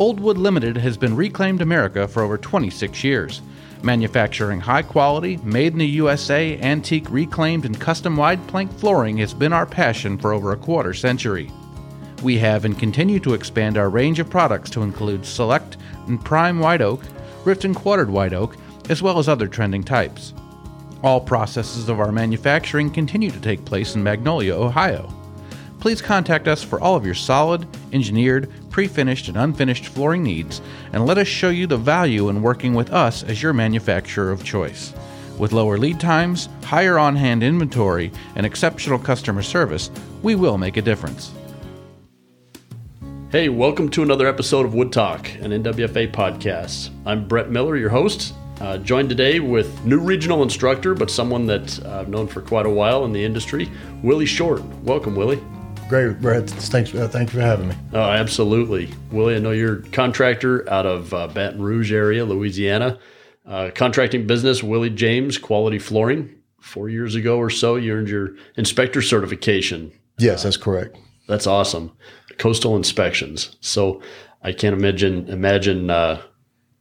Old 0.00 0.18
Wood 0.18 0.38
Limited 0.38 0.78
has 0.78 0.96
been 0.96 1.14
Reclaimed 1.14 1.60
America 1.60 2.08
for 2.08 2.22
over 2.22 2.38
26 2.38 3.04
years. 3.04 3.42
Manufacturing 3.82 4.58
high 4.58 4.80
quality, 4.80 5.36
made 5.44 5.74
in 5.74 5.78
the 5.78 5.86
USA, 5.86 6.58
antique, 6.60 7.04
reclaimed, 7.10 7.66
and 7.66 7.78
custom 7.78 8.16
wide 8.16 8.44
plank 8.48 8.72
flooring 8.78 9.18
has 9.18 9.34
been 9.34 9.52
our 9.52 9.66
passion 9.66 10.16
for 10.16 10.32
over 10.32 10.52
a 10.52 10.56
quarter 10.56 10.94
century. 10.94 11.52
We 12.22 12.38
have 12.38 12.64
and 12.64 12.78
continue 12.78 13.20
to 13.20 13.34
expand 13.34 13.76
our 13.76 13.90
range 13.90 14.20
of 14.20 14.30
products 14.30 14.70
to 14.70 14.82
include 14.82 15.26
select 15.26 15.76
and 16.06 16.24
prime 16.24 16.60
white 16.60 16.80
oak, 16.80 17.02
rift 17.44 17.66
and 17.66 17.76
quartered 17.76 18.08
white 18.08 18.32
oak, 18.32 18.56
as 18.88 19.02
well 19.02 19.18
as 19.18 19.28
other 19.28 19.48
trending 19.48 19.84
types. 19.84 20.32
All 21.02 21.20
processes 21.20 21.90
of 21.90 22.00
our 22.00 22.10
manufacturing 22.10 22.90
continue 22.90 23.30
to 23.30 23.40
take 23.40 23.66
place 23.66 23.96
in 23.96 24.02
Magnolia, 24.02 24.54
Ohio. 24.54 25.14
Please 25.80 26.02
contact 26.02 26.46
us 26.46 26.62
for 26.62 26.78
all 26.78 26.94
of 26.94 27.06
your 27.06 27.14
solid, 27.14 27.66
engineered, 27.94 28.52
pre 28.68 28.86
finished, 28.86 29.28
and 29.28 29.38
unfinished 29.38 29.86
flooring 29.86 30.22
needs, 30.22 30.60
and 30.92 31.06
let 31.06 31.16
us 31.16 31.26
show 31.26 31.48
you 31.48 31.66
the 31.66 31.78
value 31.78 32.28
in 32.28 32.42
working 32.42 32.74
with 32.74 32.92
us 32.92 33.22
as 33.22 33.42
your 33.42 33.54
manufacturer 33.54 34.30
of 34.30 34.44
choice. 34.44 34.92
With 35.38 35.52
lower 35.52 35.78
lead 35.78 35.98
times, 35.98 36.50
higher 36.64 36.98
on 36.98 37.16
hand 37.16 37.42
inventory, 37.42 38.12
and 38.36 38.44
exceptional 38.44 38.98
customer 38.98 39.40
service, 39.40 39.90
we 40.22 40.34
will 40.34 40.58
make 40.58 40.76
a 40.76 40.82
difference. 40.82 41.32
Hey, 43.32 43.48
welcome 43.48 43.88
to 43.90 44.02
another 44.02 44.26
episode 44.26 44.66
of 44.66 44.74
Wood 44.74 44.92
Talk, 44.92 45.30
an 45.36 45.50
NWFA 45.50 46.12
podcast. 46.12 46.90
I'm 47.06 47.26
Brett 47.26 47.48
Miller, 47.48 47.78
your 47.78 47.88
host, 47.88 48.34
uh, 48.60 48.76
joined 48.76 49.08
today 49.08 49.40
with 49.40 49.82
new 49.86 49.98
regional 49.98 50.42
instructor, 50.42 50.92
but 50.92 51.10
someone 51.10 51.46
that 51.46 51.82
I've 51.86 52.10
known 52.10 52.26
for 52.26 52.42
quite 52.42 52.66
a 52.66 52.70
while 52.70 53.06
in 53.06 53.12
the 53.12 53.24
industry, 53.24 53.70
Willie 54.02 54.26
Short. 54.26 54.62
Welcome, 54.82 55.16
Willie. 55.16 55.42
Great, 55.90 56.20
Brett. 56.20 56.48
Thanks, 56.48 56.94
uh, 56.94 57.08
thank 57.08 57.32
you 57.32 57.40
for 57.40 57.44
having 57.44 57.68
me. 57.68 57.74
Oh, 57.92 58.00
absolutely. 58.00 58.88
Willie, 59.10 59.36
I 59.36 59.38
know 59.40 59.50
you're 59.50 59.80
a 59.80 59.82
contractor 59.88 60.68
out 60.70 60.86
of 60.86 61.12
uh, 61.12 61.26
Baton 61.26 61.60
Rouge 61.60 61.92
area, 61.92 62.24
Louisiana. 62.24 62.98
Uh, 63.44 63.70
contracting 63.74 64.26
business, 64.26 64.62
Willie 64.62 64.90
James 64.90 65.36
Quality 65.36 65.78
Flooring. 65.78 66.32
Four 66.60 66.88
years 66.88 67.14
ago 67.14 67.38
or 67.38 67.50
so, 67.50 67.74
you 67.76 67.92
earned 67.92 68.08
your 68.08 68.36
inspector 68.56 69.02
certification. 69.02 69.90
Yes, 70.18 70.44
that's 70.44 70.56
correct. 70.56 70.96
That's 71.26 71.46
awesome 71.46 71.92
coastal 72.40 72.74
inspections. 72.74 73.56
So 73.60 74.00
I 74.42 74.52
can't 74.52 74.74
imagine 74.74 75.28
imagine 75.28 75.90
uh, 75.90 76.22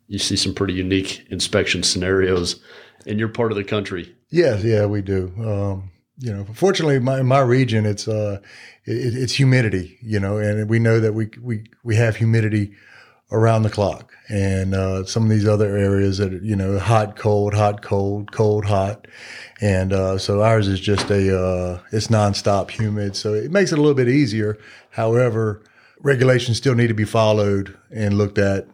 you 0.07 0.17
see 0.17 0.37
some 0.37 0.55
pretty 0.55 0.73
unique 0.73 1.27
inspection 1.29 1.83
scenarios 1.83 2.61
in 3.05 3.19
your 3.19 3.27
part 3.27 3.51
of 3.51 3.57
the 3.57 3.63
country. 3.63 4.15
Yes, 4.29 4.63
yeah, 4.63 4.85
we 4.85 5.01
do. 5.01 5.33
Um, 5.37 5.91
you 6.19 6.33
know, 6.33 6.45
fortunately, 6.53 6.99
my, 6.99 7.21
in 7.21 7.25
my 7.25 7.39
region, 7.39 7.85
it's 7.85 8.07
uh, 8.07 8.39
it, 8.85 9.15
it's 9.15 9.33
humidity. 9.33 9.97
You 10.01 10.19
know, 10.19 10.37
and 10.37 10.69
we 10.69 10.79
know 10.79 10.99
that 10.99 11.13
we 11.13 11.29
we 11.41 11.63
we 11.83 11.95
have 11.95 12.17
humidity 12.17 12.73
around 13.31 13.63
the 13.63 13.69
clock. 13.69 14.11
And 14.27 14.75
uh, 14.75 15.05
some 15.05 15.23
of 15.23 15.29
these 15.29 15.47
other 15.47 15.75
areas 15.75 16.17
that 16.17 16.43
you 16.43 16.55
know, 16.55 16.77
hot, 16.77 17.15
cold, 17.15 17.53
hot, 17.53 17.81
cold, 17.81 18.31
cold, 18.31 18.65
hot, 18.65 19.07
and 19.61 19.93
uh, 19.93 20.17
so 20.17 20.41
ours 20.41 20.67
is 20.67 20.79
just 20.79 21.09
a 21.09 21.37
uh, 21.37 21.81
it's 21.91 22.07
nonstop 22.07 22.69
humid, 22.69 23.15
so 23.15 23.33
it 23.33 23.51
makes 23.51 23.71
it 23.71 23.79
a 23.79 23.81
little 23.81 23.95
bit 23.95 24.09
easier. 24.09 24.57
However, 24.91 25.63
regulations 26.01 26.57
still 26.57 26.75
need 26.75 26.87
to 26.87 26.93
be 26.93 27.05
followed 27.05 27.77
and 27.91 28.17
looked 28.17 28.37
at, 28.37 28.67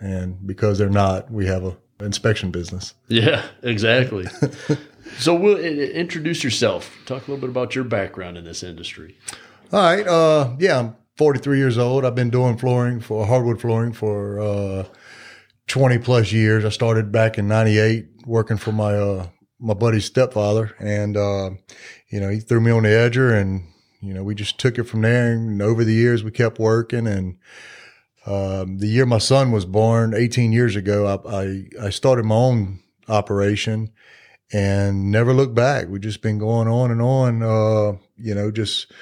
and 0.00 0.46
because 0.46 0.78
they're 0.78 0.90
not, 0.90 1.30
we 1.30 1.46
have 1.46 1.64
a 1.64 1.76
inspection 2.02 2.50
business. 2.50 2.94
Yeah, 3.08 3.44
exactly. 3.62 4.26
so, 5.18 5.34
we'll 5.34 5.58
introduce 5.58 6.44
yourself. 6.44 6.96
Talk 7.06 7.26
a 7.28 7.30
little 7.30 7.40
bit 7.40 7.50
about 7.50 7.74
your 7.74 7.84
background 7.84 8.36
in 8.38 8.44
this 8.44 8.62
industry. 8.62 9.16
All 9.72 9.80
right. 9.80 10.06
Uh, 10.06 10.56
yeah, 10.58 10.78
I'm 10.78 10.96
43 11.16 11.58
years 11.58 11.78
old. 11.78 12.04
I've 12.04 12.14
been 12.14 12.30
doing 12.30 12.56
flooring 12.56 13.00
for 13.00 13.26
hardwood 13.26 13.60
flooring 13.60 13.92
for 13.92 14.40
uh, 14.40 14.84
20 15.68 15.98
plus 15.98 16.32
years. 16.32 16.64
I 16.64 16.68
started 16.68 17.10
back 17.10 17.38
in 17.38 17.48
98 17.48 18.06
working 18.26 18.56
for 18.56 18.72
my, 18.72 18.94
uh, 18.94 19.28
my 19.58 19.74
buddy's 19.74 20.04
stepfather. 20.04 20.74
And, 20.78 21.16
uh, 21.16 21.50
you 22.08 22.20
know, 22.20 22.28
he 22.28 22.40
threw 22.40 22.60
me 22.60 22.70
on 22.70 22.82
the 22.82 22.90
edger 22.90 23.38
and, 23.38 23.64
you 24.00 24.12
know, 24.12 24.22
we 24.22 24.34
just 24.34 24.58
took 24.58 24.78
it 24.78 24.84
from 24.84 25.02
there. 25.02 25.32
And 25.32 25.62
over 25.62 25.84
the 25.84 25.94
years, 25.94 26.22
we 26.22 26.30
kept 26.30 26.58
working. 26.58 27.06
And, 27.06 27.38
um, 28.26 28.78
the 28.78 28.86
year 28.86 29.06
my 29.06 29.18
son 29.18 29.50
was 29.50 29.64
born 29.64 30.14
18 30.14 30.52
years 30.52 30.76
ago, 30.76 31.06
I, 31.06 31.42
I, 31.42 31.64
I 31.86 31.90
started 31.90 32.24
my 32.24 32.34
own 32.34 32.80
operation 33.08 33.90
and 34.52 35.10
never 35.10 35.32
looked 35.32 35.54
back. 35.54 35.88
We've 35.88 36.00
just 36.00 36.22
been 36.22 36.38
going 36.38 36.68
on 36.68 36.90
and 36.90 37.02
on, 37.02 37.42
uh, 37.42 37.98
you 38.16 38.34
know, 38.34 38.50
just, 38.50 38.92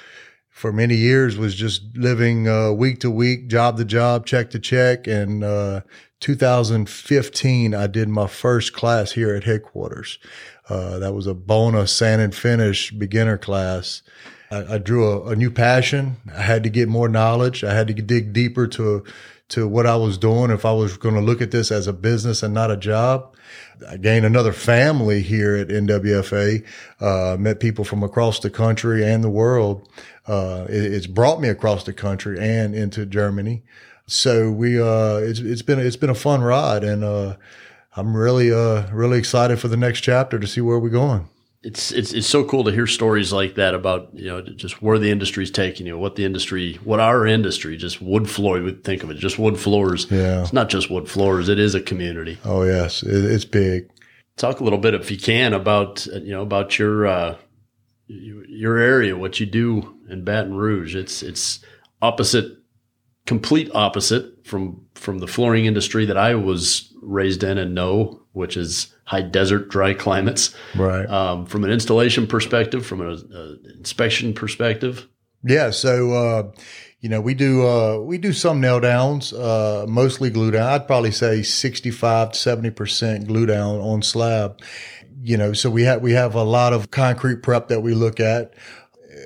for 0.60 0.72
many 0.72 0.94
years 0.94 1.38
was 1.38 1.54
just 1.54 1.97
living 1.97 2.47
uh, 2.47 2.70
week 2.70 3.00
to 3.00 3.10
week, 3.10 3.48
job 3.48 3.78
to 3.78 3.84
job, 3.84 4.26
check 4.26 4.50
to 4.50 4.58
check. 4.58 5.06
And 5.06 5.42
uh, 5.42 5.81
2015, 6.20 7.75
I 7.75 7.87
did 7.87 8.08
my 8.08 8.26
first 8.26 8.75
class 8.75 9.12
here 9.12 9.34
at 9.34 9.44
headquarters. 9.44 10.19
Uh, 10.69 10.98
that 10.98 11.14
was 11.14 11.26
a 11.26 11.34
Bona 11.34 11.87
sand 11.87 12.20
and 12.20 12.34
finish 12.34 12.91
beginner 12.91 13.38
class. 13.38 14.02
I, 14.50 14.75
I 14.75 14.78
drew 14.78 15.09
a, 15.09 15.31
a, 15.31 15.37
new 15.37 15.50
passion. 15.50 16.16
I 16.34 16.43
had 16.43 16.62
to 16.65 16.71
get 16.71 16.88
more 16.88 17.09
knowledge. 17.09 17.62
I 17.62 17.72
had 17.72 17.87
to 17.88 17.94
dig 17.94 18.33
deeper 18.33 18.66
to 18.69 19.05
to 19.50 19.66
what 19.66 19.84
I 19.84 19.97
was 19.97 20.16
doing 20.16 20.53
if 20.53 20.65
I 20.65 20.72
was 20.72 20.97
going 20.97 21.16
to 21.16 21.21
look 21.21 21.43
at 21.43 21.50
this 21.50 21.72
as 21.72 21.88
a 21.88 21.93
business 21.93 22.44
and 22.44 22.55
not 22.55 22.71
a 22.71 22.77
job. 22.77 23.34
I 23.88 23.97
gained 23.97 24.25
another 24.25 24.53
family 24.53 25.22
here 25.22 25.56
at 25.56 25.66
NWFA, 25.69 26.65
uh, 27.00 27.37
met 27.37 27.59
people 27.59 27.84
from 27.84 28.05
across 28.05 28.38
the 28.38 28.49
country 28.49 29.05
and 29.05 29.25
the 29.25 29.31
world. 29.31 29.88
Uh, 30.28 30.67
it, 30.69 30.93
it's 30.93 31.09
brought 31.09 31.41
me 31.41 31.49
across 31.49 31.82
the 31.82 31.93
country 31.93 32.38
and 32.38 32.77
into 32.77 33.05
Germany. 33.05 33.65
So 34.06 34.53
we, 34.53 34.81
uh, 34.81 35.17
it's, 35.17 35.41
it's 35.41 35.62
been, 35.62 35.81
it's 35.81 35.97
been 35.97 36.11
a 36.11 36.15
fun 36.15 36.43
ride 36.43 36.84
and, 36.84 37.03
uh, 37.03 37.37
I'm 37.97 38.17
really, 38.17 38.53
uh, 38.53 38.88
really 38.93 39.19
excited 39.19 39.59
for 39.59 39.67
the 39.67 39.77
next 39.77 40.03
chapter 40.03 40.38
to 40.38 40.47
see 40.47 40.61
where 40.61 40.78
we're 40.78 40.91
going 40.91 41.28
it's 41.62 41.93
it's 41.93 42.12
it's 42.12 42.26
so 42.26 42.44
cool 42.44 42.65
to 42.65 42.72
hear 42.72 42.87
stories 42.87 43.32
like 43.32 43.56
that 43.56 43.75
about 43.75 44.09
you 44.15 44.26
know 44.26 44.41
just 44.41 44.81
where 44.81 44.98
the 44.98 45.10
industry's 45.10 45.50
taking 45.50 45.87
you, 45.87 45.98
what 45.98 46.16
the 46.16 46.25
industry, 46.25 46.75
what 46.84 47.00
our 47.00 47.26
industry, 47.26 47.76
just 47.76 48.00
wood 48.00 48.31
floor. 48.31 48.60
would 48.60 48.82
think 48.82 49.03
of 49.03 49.10
it, 49.10 49.19
just 49.19 49.38
wood 49.38 49.59
floors. 49.59 50.06
Yeah, 50.10 50.41
it's 50.41 50.53
not 50.53 50.70
just 50.70 50.91
wood 50.91 51.09
floors; 51.09 51.49
it 51.49 51.59
is 51.59 51.75
a 51.75 51.81
community. 51.81 52.38
Oh 52.44 52.62
yes, 52.62 53.03
it, 53.03 53.25
it's 53.25 53.44
big. 53.44 53.91
Talk 54.37 54.60
a 54.60 54.65
little 54.65 54.78
bit, 54.78 54.94
if 54.94 55.10
you 55.10 55.19
can, 55.19 55.53
about 55.53 56.06
you 56.06 56.31
know 56.32 56.43
about 56.43 56.78
your 56.78 57.06
uh, 57.06 57.37
your 58.06 58.78
area, 58.78 59.16
what 59.16 59.38
you 59.38 59.44
do 59.44 59.99
in 60.09 60.25
Baton 60.25 60.54
Rouge. 60.54 60.97
It's 60.97 61.22
it's 61.22 61.60
opposite, 62.00 62.56
complete 63.26 63.70
opposite 63.75 64.47
from 64.47 64.87
from 64.94 65.19
the 65.19 65.26
flooring 65.26 65.66
industry 65.66 66.06
that 66.06 66.16
I 66.16 66.37
was 66.37 66.91
raised 67.03 67.44
in 67.44 67.59
and 67.59 67.75
know, 67.75 68.22
which 68.32 68.56
is 68.56 68.94
high 69.10 69.22
desert, 69.22 69.69
dry 69.69 69.93
climates. 69.93 70.54
Right. 70.76 71.04
Um, 71.10 71.44
from 71.44 71.65
an 71.65 71.72
installation 71.72 72.28
perspective, 72.28 72.87
from 72.87 73.00
an 73.00 73.59
inspection 73.76 74.32
perspective. 74.34 75.09
Yeah. 75.43 75.71
So, 75.71 76.12
uh, 76.12 76.53
you 77.00 77.09
know, 77.09 77.20
we 77.20 77.34
do, 77.34 77.66
uh, 77.66 77.99
we 77.99 78.19
do 78.19 78.32
some 78.32 78.60
nail 78.60 78.78
downs, 78.78 79.32
uh, 79.32 79.84
mostly 79.88 80.31
glue 80.31 80.53
down. 80.53 80.62
I'd 80.62 80.87
probably 80.87 81.10
say 81.10 81.43
65 81.43 82.31
to 82.32 82.38
70% 82.38 83.26
glue 83.26 83.47
down 83.47 83.81
on 83.81 84.00
slab. 84.03 84.62
You 85.20 85.37
know, 85.37 85.54
so 85.54 85.70
we 85.70 85.82
have, 85.82 86.03
we 86.03 86.12
have 86.12 86.37
a 86.37 86.44
lot 86.44 86.72
of 86.72 86.93
concrete 86.93 87.43
prep 87.43 87.66
that 87.66 87.81
we 87.81 87.94
look 87.94 88.20
at 88.20 88.54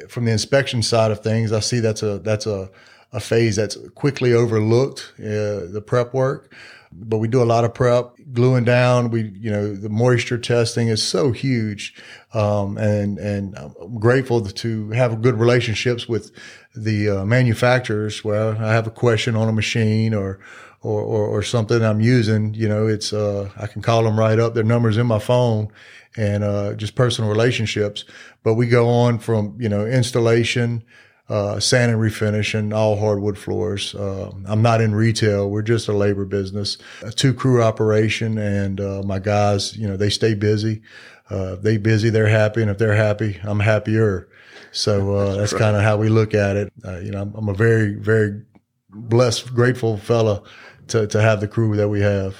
from 0.08 0.24
the 0.24 0.32
inspection 0.32 0.82
side 0.82 1.10
of 1.10 1.20
things. 1.20 1.52
I 1.52 1.60
see 1.60 1.80
that's 1.80 2.02
a, 2.02 2.20
that's 2.20 2.46
a, 2.46 2.70
a 3.12 3.20
phase 3.20 3.56
that's 3.56 3.76
quickly 3.94 4.32
overlooked, 4.32 5.12
uh, 5.18 5.68
the 5.68 5.82
prep 5.86 6.14
work 6.14 6.50
but 6.96 7.18
we 7.18 7.28
do 7.28 7.42
a 7.42 7.44
lot 7.44 7.64
of 7.64 7.74
prep, 7.74 8.14
gluing 8.32 8.64
down. 8.64 9.10
We, 9.10 9.32
you 9.34 9.50
know, 9.50 9.74
the 9.74 9.88
moisture 9.88 10.38
testing 10.38 10.88
is 10.88 11.02
so 11.02 11.32
huge. 11.32 11.94
Um, 12.32 12.78
and, 12.78 13.18
and 13.18 13.56
I'm 13.56 13.98
grateful 13.98 14.40
to 14.42 14.90
have 14.90 15.20
good 15.20 15.38
relationships 15.38 16.08
with 16.08 16.30
the 16.74 17.10
uh, 17.10 17.24
manufacturers 17.24 18.24
where 18.24 18.56
I 18.56 18.72
have 18.72 18.86
a 18.86 18.90
question 18.90 19.34
on 19.36 19.48
a 19.48 19.52
machine 19.52 20.14
or, 20.14 20.40
or, 20.82 21.00
or, 21.00 21.26
or, 21.26 21.42
something 21.42 21.82
I'm 21.82 22.00
using, 22.00 22.52
you 22.54 22.68
know, 22.68 22.86
it's, 22.86 23.12
uh, 23.12 23.50
I 23.56 23.66
can 23.66 23.80
call 23.80 24.02
them 24.02 24.18
right 24.18 24.38
up. 24.38 24.54
Their 24.54 24.64
numbers 24.64 24.98
in 24.98 25.06
my 25.06 25.18
phone 25.18 25.68
and, 26.16 26.44
uh, 26.44 26.74
just 26.74 26.94
personal 26.94 27.30
relationships. 27.30 28.04
But 28.42 28.54
we 28.54 28.66
go 28.66 28.88
on 28.88 29.18
from, 29.18 29.56
you 29.58 29.68
know, 29.68 29.86
installation, 29.86 30.84
uh, 31.28 31.58
sand 31.58 31.90
and 31.90 32.00
refinish 32.00 32.58
and 32.58 32.72
all 32.72 32.96
hardwood 32.96 33.38
floors. 33.38 33.94
Uh, 33.94 34.30
I'm 34.46 34.62
not 34.62 34.80
in 34.80 34.94
retail. 34.94 35.50
We're 35.50 35.62
just 35.62 35.88
a 35.88 35.92
labor 35.92 36.24
business, 36.24 36.76
a 37.02 37.10
two 37.10 37.32
crew 37.32 37.62
operation. 37.62 38.36
And, 38.36 38.80
uh, 38.80 39.02
my 39.04 39.18
guys, 39.18 39.76
you 39.76 39.88
know, 39.88 39.96
they 39.96 40.10
stay 40.10 40.34
busy. 40.34 40.82
Uh, 41.30 41.56
they 41.56 41.78
busy, 41.78 42.10
they're 42.10 42.28
happy. 42.28 42.60
And 42.60 42.70
if 42.70 42.76
they're 42.76 42.94
happy, 42.94 43.40
I'm 43.42 43.60
happier. 43.60 44.28
So, 44.72 45.14
uh, 45.14 45.24
that's, 45.36 45.52
that's 45.52 45.54
kind 45.54 45.76
of 45.76 45.82
how 45.82 45.96
we 45.96 46.08
look 46.08 46.34
at 46.34 46.56
it. 46.56 46.72
Uh, 46.84 46.98
you 46.98 47.10
know, 47.10 47.22
I'm, 47.22 47.34
I'm, 47.34 47.48
a 47.48 47.54
very, 47.54 47.94
very 47.94 48.42
blessed, 48.90 49.54
grateful 49.54 49.96
fella 49.96 50.42
to, 50.88 51.06
to 51.06 51.22
have 51.22 51.40
the 51.40 51.48
crew 51.48 51.76
that 51.76 51.88
we 51.88 52.00
have. 52.00 52.36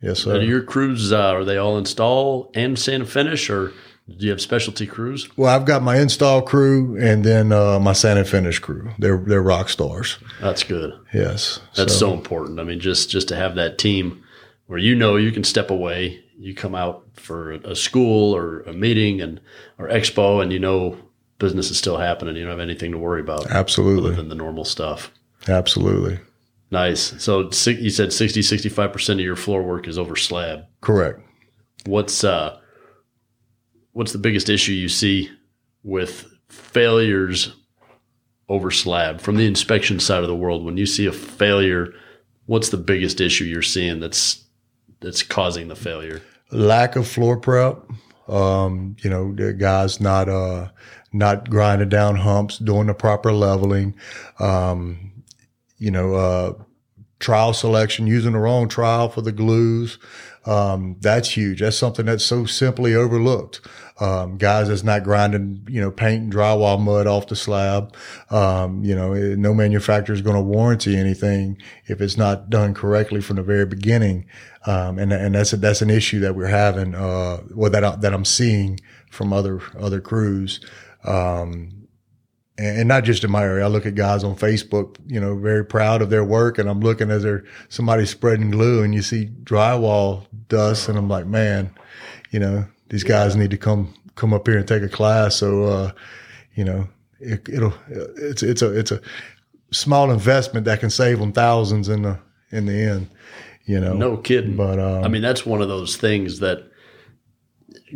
Yes, 0.00 0.20
sir. 0.20 0.40
your 0.40 0.62
crews, 0.62 1.12
are 1.12 1.44
they 1.44 1.56
all 1.56 1.78
install 1.78 2.50
and 2.54 2.78
sand 2.78 3.02
and 3.02 3.10
finish 3.10 3.48
or 3.48 3.72
Do 4.18 4.24
you 4.26 4.30
have 4.30 4.40
specialty 4.40 4.86
crews? 4.86 5.28
Well, 5.36 5.54
I've 5.54 5.64
got 5.64 5.82
my 5.82 5.98
install 5.98 6.42
crew 6.42 6.96
and 7.00 7.24
then 7.24 7.52
uh, 7.52 7.78
my 7.78 7.92
sand 7.92 8.18
and 8.18 8.28
finish 8.28 8.58
crew. 8.58 8.90
They're 8.98 9.18
they're 9.18 9.42
rock 9.42 9.68
stars. 9.68 10.18
That's 10.40 10.62
good. 10.62 10.92
Yes, 11.12 11.60
That's 11.76 11.96
so, 11.96 12.12
important. 12.12 12.60
I 12.60 12.64
mean, 12.64 12.80
just 12.80 13.10
just 13.10 13.28
to 13.28 13.36
have 13.36 13.54
that 13.56 13.78
team 13.78 14.22
where 14.66 14.78
you 14.78 14.94
know 14.94 15.16
you 15.16 15.32
can 15.32 15.44
step 15.44 15.70
away. 15.70 16.22
You 16.38 16.54
come 16.54 16.74
out 16.74 17.04
for 17.14 17.52
a 17.52 17.76
school 17.76 18.34
or 18.34 18.60
a 18.62 18.72
meeting 18.72 19.20
and 19.20 19.40
or 19.78 19.88
expo, 19.88 20.42
and 20.42 20.52
you 20.52 20.58
know 20.58 20.96
business 21.38 21.70
is 21.70 21.78
still 21.78 21.98
happening. 21.98 22.36
You 22.36 22.42
don't 22.42 22.50
have 22.50 22.60
anything 22.60 22.92
to 22.92 22.98
worry 22.98 23.20
about 23.20 23.46
other 23.46 23.54
absolutely, 23.54 24.14
than 24.14 24.28
the 24.28 24.34
normal 24.34 24.64
stuff. 24.64 25.12
absolutely 25.48 26.18
Nice. 26.70 27.22
So 27.22 27.50
you 27.66 27.90
said 27.90 28.14
60, 28.14 28.40
65% 28.40 29.12
of 29.12 29.20
your 29.20 29.36
floor 29.36 29.62
work 29.62 29.86
is 29.86 29.98
over 29.98 30.16
slab. 30.16 30.64
correct. 30.80 31.20
What's 31.84 32.24
uh 32.24 32.58
what's 33.92 34.12
the 34.12 34.18
biggest 34.18 34.48
issue 34.48 34.72
you 34.72 34.88
see 34.88 35.30
with 35.82 36.26
failures 36.48 37.54
over 38.48 38.70
slab 38.70 39.20
from 39.20 39.36
the 39.36 39.46
inspection 39.46 40.00
side 40.00 40.22
of 40.22 40.28
the 40.28 40.36
world? 40.36 40.64
When 40.64 40.76
you 40.76 40.86
see 40.86 41.06
a 41.06 41.12
failure, 41.12 41.92
what's 42.46 42.68
the 42.68 42.76
biggest 42.76 43.20
issue 43.20 43.44
you're 43.44 43.62
seeing 43.62 44.00
that's 44.00 44.44
that's 45.00 45.22
causing 45.22 45.68
the 45.68 45.76
failure? 45.76 46.22
lack 46.52 46.96
of 46.96 47.08
floor 47.08 47.36
prep. 47.36 47.82
Um, 48.28 48.96
you 49.02 49.10
know, 49.10 49.34
the 49.34 49.52
guys 49.52 50.00
not 50.00 50.28
uh 50.28 50.68
not 51.12 51.50
grinding 51.50 51.88
down 51.88 52.16
humps, 52.16 52.58
doing 52.58 52.86
the 52.86 52.94
proper 52.94 53.32
leveling. 53.32 53.94
Um, 54.38 55.24
you 55.78 55.90
know, 55.90 56.14
uh, 56.14 56.52
trowel 57.18 57.52
selection, 57.52 58.06
using 58.06 58.32
the 58.32 58.38
wrong 58.38 58.68
trowel 58.68 59.08
for 59.08 59.20
the 59.20 59.32
glues. 59.32 59.98
Um, 60.44 60.96
that's 61.00 61.36
huge. 61.36 61.60
That's 61.60 61.76
something 61.76 62.06
that's 62.06 62.24
so 62.24 62.44
simply 62.46 62.94
overlooked. 62.94 63.60
Um, 64.00 64.36
guys 64.36 64.68
that's 64.68 64.82
not 64.82 65.04
grinding, 65.04 65.64
you 65.68 65.80
know, 65.80 65.90
paint 65.90 66.22
and 66.24 66.32
drywall 66.32 66.80
mud 66.80 67.06
off 67.06 67.28
the 67.28 67.36
slab. 67.36 67.94
Um, 68.30 68.82
you 68.84 68.96
know, 68.96 69.12
eh, 69.12 69.36
no 69.36 69.54
manufacturer 69.54 70.14
is 70.14 70.22
going 70.22 70.34
to 70.34 70.42
warranty 70.42 70.96
anything 70.96 71.58
if 71.86 72.00
it's 72.00 72.16
not 72.16 72.50
done 72.50 72.74
correctly 72.74 73.20
from 73.20 73.36
the 73.36 73.42
very 73.42 73.66
beginning. 73.66 74.26
Um, 74.66 74.98
and, 74.98 75.12
and 75.12 75.34
that's 75.34 75.52
a, 75.52 75.56
that's 75.56 75.82
an 75.82 75.90
issue 75.90 76.18
that 76.20 76.34
we're 76.34 76.46
having, 76.46 76.94
uh, 76.94 77.42
well, 77.54 77.70
that, 77.70 77.84
I, 77.84 77.96
that 77.96 78.12
I'm 78.12 78.24
seeing 78.24 78.80
from 79.10 79.32
other, 79.32 79.60
other 79.78 80.00
crews. 80.00 80.60
Um, 81.04 81.81
and, 82.62 82.88
not 82.88 83.04
just 83.04 83.24
in 83.24 83.30
my 83.30 83.42
area. 83.42 83.64
I 83.64 83.68
look 83.68 83.86
at 83.86 83.94
guys 83.94 84.24
on 84.24 84.36
Facebook, 84.36 84.96
you 85.06 85.20
know, 85.20 85.36
very 85.36 85.64
proud 85.64 86.02
of 86.02 86.10
their 86.10 86.24
work, 86.24 86.58
and 86.58 86.68
I'm 86.68 86.80
looking 86.80 87.10
as 87.10 87.22
they're 87.22 87.44
somebody 87.68 88.06
spreading 88.06 88.50
glue, 88.50 88.82
and 88.82 88.94
you 88.94 89.02
see 89.02 89.28
drywall 89.42 90.26
dust, 90.48 90.88
and 90.88 90.96
I'm 90.96 91.08
like, 91.08 91.26
man, 91.26 91.74
you 92.30 92.38
know, 92.38 92.64
these 92.88 93.04
guys 93.04 93.36
need 93.36 93.50
to 93.50 93.58
come 93.58 93.94
come 94.14 94.32
up 94.32 94.46
here 94.46 94.58
and 94.58 94.68
take 94.68 94.82
a 94.82 94.88
class. 94.88 95.36
So, 95.36 95.64
uh, 95.64 95.92
you 96.54 96.64
know, 96.64 96.88
it, 97.20 97.48
it'll 97.48 97.74
it's 97.88 98.42
it's 98.42 98.62
a 98.62 98.78
it's 98.78 98.92
a 98.92 99.00
small 99.70 100.10
investment 100.10 100.66
that 100.66 100.80
can 100.80 100.90
save 100.90 101.18
them 101.18 101.32
thousands 101.32 101.88
in 101.88 102.02
the 102.02 102.18
in 102.50 102.66
the 102.66 102.74
end. 102.74 103.08
You 103.64 103.78
know, 103.80 103.94
No 103.94 104.16
kidding. 104.16 104.56
but 104.56 104.80
um, 104.80 105.04
I 105.04 105.08
mean, 105.08 105.22
that's 105.22 105.46
one 105.46 105.62
of 105.62 105.68
those 105.68 105.96
things 105.96 106.40
that 106.40 106.68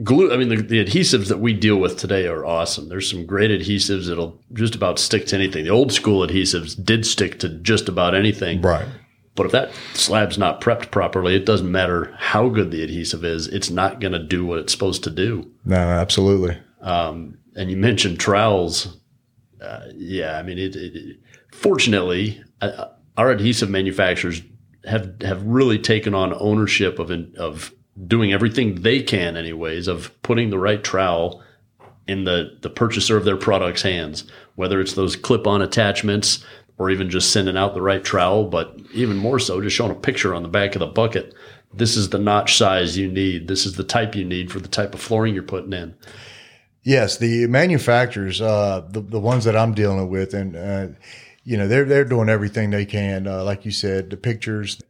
glue. 0.03 0.33
I 0.33 0.37
mean, 0.37 0.49
the, 0.49 0.57
the 0.57 0.85
adhesives 0.85 1.29
that 1.29 1.39
we 1.39 1.53
deal 1.53 1.77
with 1.77 1.97
today 1.99 2.27
are 2.27 2.45
awesome. 2.45 2.89
There's 2.89 3.11
some 3.11 3.27
great 3.27 3.51
adhesives 3.51 4.09
that'll 4.09 4.41
just 4.53 4.75
about 4.75 4.99
stick 4.99 5.27
to 5.27 5.37
anything. 5.37 5.65
The 5.65 5.71
old 5.71 5.93
school 5.93 6.27
adhesives 6.27 6.83
did 6.83 7.07
stick 7.07 7.39
to 7.41 7.49
just 7.49 7.89
about 7.89 8.15
anything. 8.15 8.61
right, 8.63 8.87
But 9.35 9.47
if 9.47 9.53
that 9.53 9.71
slab's 9.95 10.39
not 10.39 10.61
prepped 10.61 10.91
properly, 10.91 11.35
it 11.35 11.47
doesn't 11.47 11.71
matter 11.71 12.15
how 12.19 12.49
good 12.49 12.71
the 12.71 12.83
adhesive 12.83 13.25
is. 13.25 13.49
It's 13.49 13.71
not 13.71 14.01
going 14.01 14.13
to 14.13 14.23
do 14.23 14.45
what 14.47 14.59
it's 14.59 14.73
supposed 14.73 15.05
to 15.05 15.11
do. 15.11 15.51
no, 15.65 15.77
absolutely, 15.77 16.59
Um, 16.81 17.39
and 17.55 17.71
you 17.71 17.77
mentioned 17.77 18.21
trowels. 18.21 18.99
Uh, 19.61 19.81
yeah, 19.95 20.39
I 20.39 20.43
mean, 20.43 20.59
it, 20.59 20.77
it, 20.77 21.17
fortunately, 21.53 22.43
uh, 22.61 22.89
our 23.17 23.31
adhesive 23.31 23.71
manufacturers 23.71 24.43
have 24.85 25.21
have 25.23 25.43
really 25.43 25.79
taken 25.79 26.15
on 26.15 26.33
ownership 26.39 26.99
of 26.99 27.11
of 27.39 27.73
doing 28.07 28.33
everything 28.33 28.83
they 28.83 29.03
can, 29.03 29.37
anyways, 29.37 29.89
of 29.89 30.11
putting 30.23 30.51
the 30.51 30.59
right 30.59 30.83
trowel 30.83 31.43
in 32.07 32.25
the 32.25 32.57
the 32.61 32.71
purchaser 32.71 33.17
of 33.17 33.25
their 33.25 33.37
product's 33.37 33.83
hands. 33.83 34.25
Whether 34.55 34.81
it's 34.81 34.95
those 34.95 35.17
clip 35.17 35.47
on 35.47 35.63
attachments 35.63 36.45
or 36.79 36.91
even 36.91 37.11
just 37.11 37.33
sending 37.33 37.57
out 37.57 37.75
the 37.75 37.83
right 37.83 38.05
trowel, 38.05 38.45
but 38.45 38.77
even 38.93 39.17
more 39.17 39.39
so, 39.39 39.61
just 39.61 39.77
showing 39.77 39.93
a 39.93 39.95
picture 39.95 40.35
on 40.35 40.43
the 40.43 40.49
back 40.49 40.75
of 40.75 40.81
the 40.81 40.87
bucket. 40.87 41.35
This 41.73 41.97
is 41.97 42.11
the 42.11 42.19
notch 42.19 42.57
size 42.57 42.97
you 42.97 43.11
need. 43.11 43.49
This 43.49 43.67
is 43.67 43.75
the 43.75 43.85
type 43.85 44.15
you 44.15 44.25
need 44.25 44.51
for 44.51 44.61
the 44.61 44.69
type 44.69 44.95
of 44.95 45.01
flooring 45.01 45.35
you're 45.35 45.43
putting 45.43 45.73
in. 45.73 45.95
Yes, 46.83 47.19
the 47.19 47.47
manufacturers, 47.49 48.41
uh, 48.41 48.87
the 48.89 49.01
the 49.01 49.21
ones 49.21 49.45
that 49.45 49.57
I'm 49.57 49.75
dealing 49.75 50.09
with, 50.09 50.35
and 50.35 50.57
uh, 50.57 50.89
you 51.45 51.57
know 51.57 51.67
they're 51.67 51.85
they're 51.85 52.05
doing 52.05 52.29
everything 52.29 52.71
they 52.71 52.87
can. 52.87 53.27
Uh, 53.27 53.43
like 53.43 53.65
you 53.65 53.73
said, 53.73 54.11
the 54.11 54.17
pictures, 54.17 54.81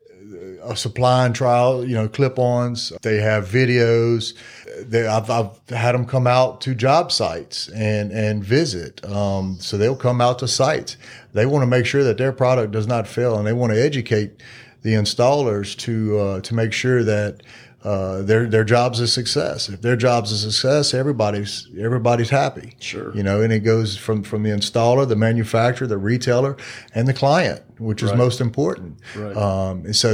a 0.62 0.76
supplying 0.76 1.32
trowel, 1.32 1.84
you 1.84 1.94
know, 1.94 2.08
clip-ons. 2.08 2.92
They 3.02 3.20
have 3.20 3.46
videos. 3.48 4.34
They, 4.82 5.06
I've, 5.06 5.30
I've 5.30 5.50
had 5.68 5.92
them 5.92 6.06
come 6.06 6.26
out 6.26 6.60
to 6.62 6.74
job 6.74 7.12
sites 7.12 7.68
and 7.68 8.12
and 8.12 8.44
visit. 8.44 9.04
Um, 9.04 9.58
so 9.60 9.76
they'll 9.76 9.96
come 9.96 10.20
out 10.20 10.38
to 10.40 10.48
sites. 10.48 10.96
They 11.32 11.46
want 11.46 11.62
to 11.62 11.66
make 11.66 11.86
sure 11.86 12.04
that 12.04 12.18
their 12.18 12.32
product 12.32 12.72
does 12.72 12.86
not 12.86 13.06
fail, 13.06 13.36
and 13.38 13.46
they 13.46 13.52
want 13.52 13.72
to 13.72 13.82
educate 13.82 14.42
the 14.82 14.94
installers 14.94 15.76
to 15.78 16.18
uh, 16.18 16.40
to 16.42 16.54
make 16.54 16.72
sure 16.72 17.02
that 17.02 17.42
uh, 17.86 18.22
their 18.22 18.46
their 18.48 18.64
job's 18.64 18.98
a 19.00 19.06
success. 19.06 19.68
If 19.68 19.80
their 19.80 19.94
job's 19.96 20.32
a 20.32 20.38
success, 20.38 20.92
everybody's 20.92 21.68
everybody's 21.78 22.30
happy. 22.30 22.74
Sure. 22.80 23.14
you 23.16 23.22
know, 23.22 23.40
and 23.42 23.52
it 23.52 23.60
goes 23.60 23.96
from 23.96 24.22
from 24.24 24.42
the 24.42 24.50
installer, 24.50 25.06
the 25.06 25.14
manufacturer, 25.16 25.86
the 25.86 25.96
retailer, 25.96 26.56
and 26.94 27.06
the 27.06 27.14
client, 27.14 27.60
which 27.78 28.02
is 28.02 28.08
Right. 28.10 28.18
most 28.18 28.40
important. 28.40 28.98
Right. 29.14 29.36
Um, 29.36 29.84
and 29.86 29.94
so 29.94 30.08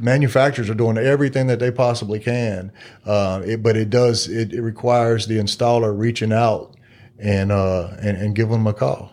manufacturers 0.00 0.70
are 0.70 0.74
doing 0.74 0.96
everything 0.96 1.48
that 1.48 1.58
they 1.58 1.70
possibly 1.70 2.18
can, 2.18 2.72
uh, 3.04 3.42
it, 3.44 3.62
but 3.62 3.76
it 3.76 3.90
does 3.90 4.28
it, 4.28 4.52
it 4.54 4.62
requires 4.62 5.26
the 5.26 5.36
installer 5.38 5.92
reaching 5.96 6.32
out 6.32 6.74
and 7.18 7.52
uh, 7.52 7.88
and, 8.00 8.16
and 8.16 8.34
giving 8.34 8.52
them 8.52 8.66
a 8.66 8.72
call. 8.74 9.12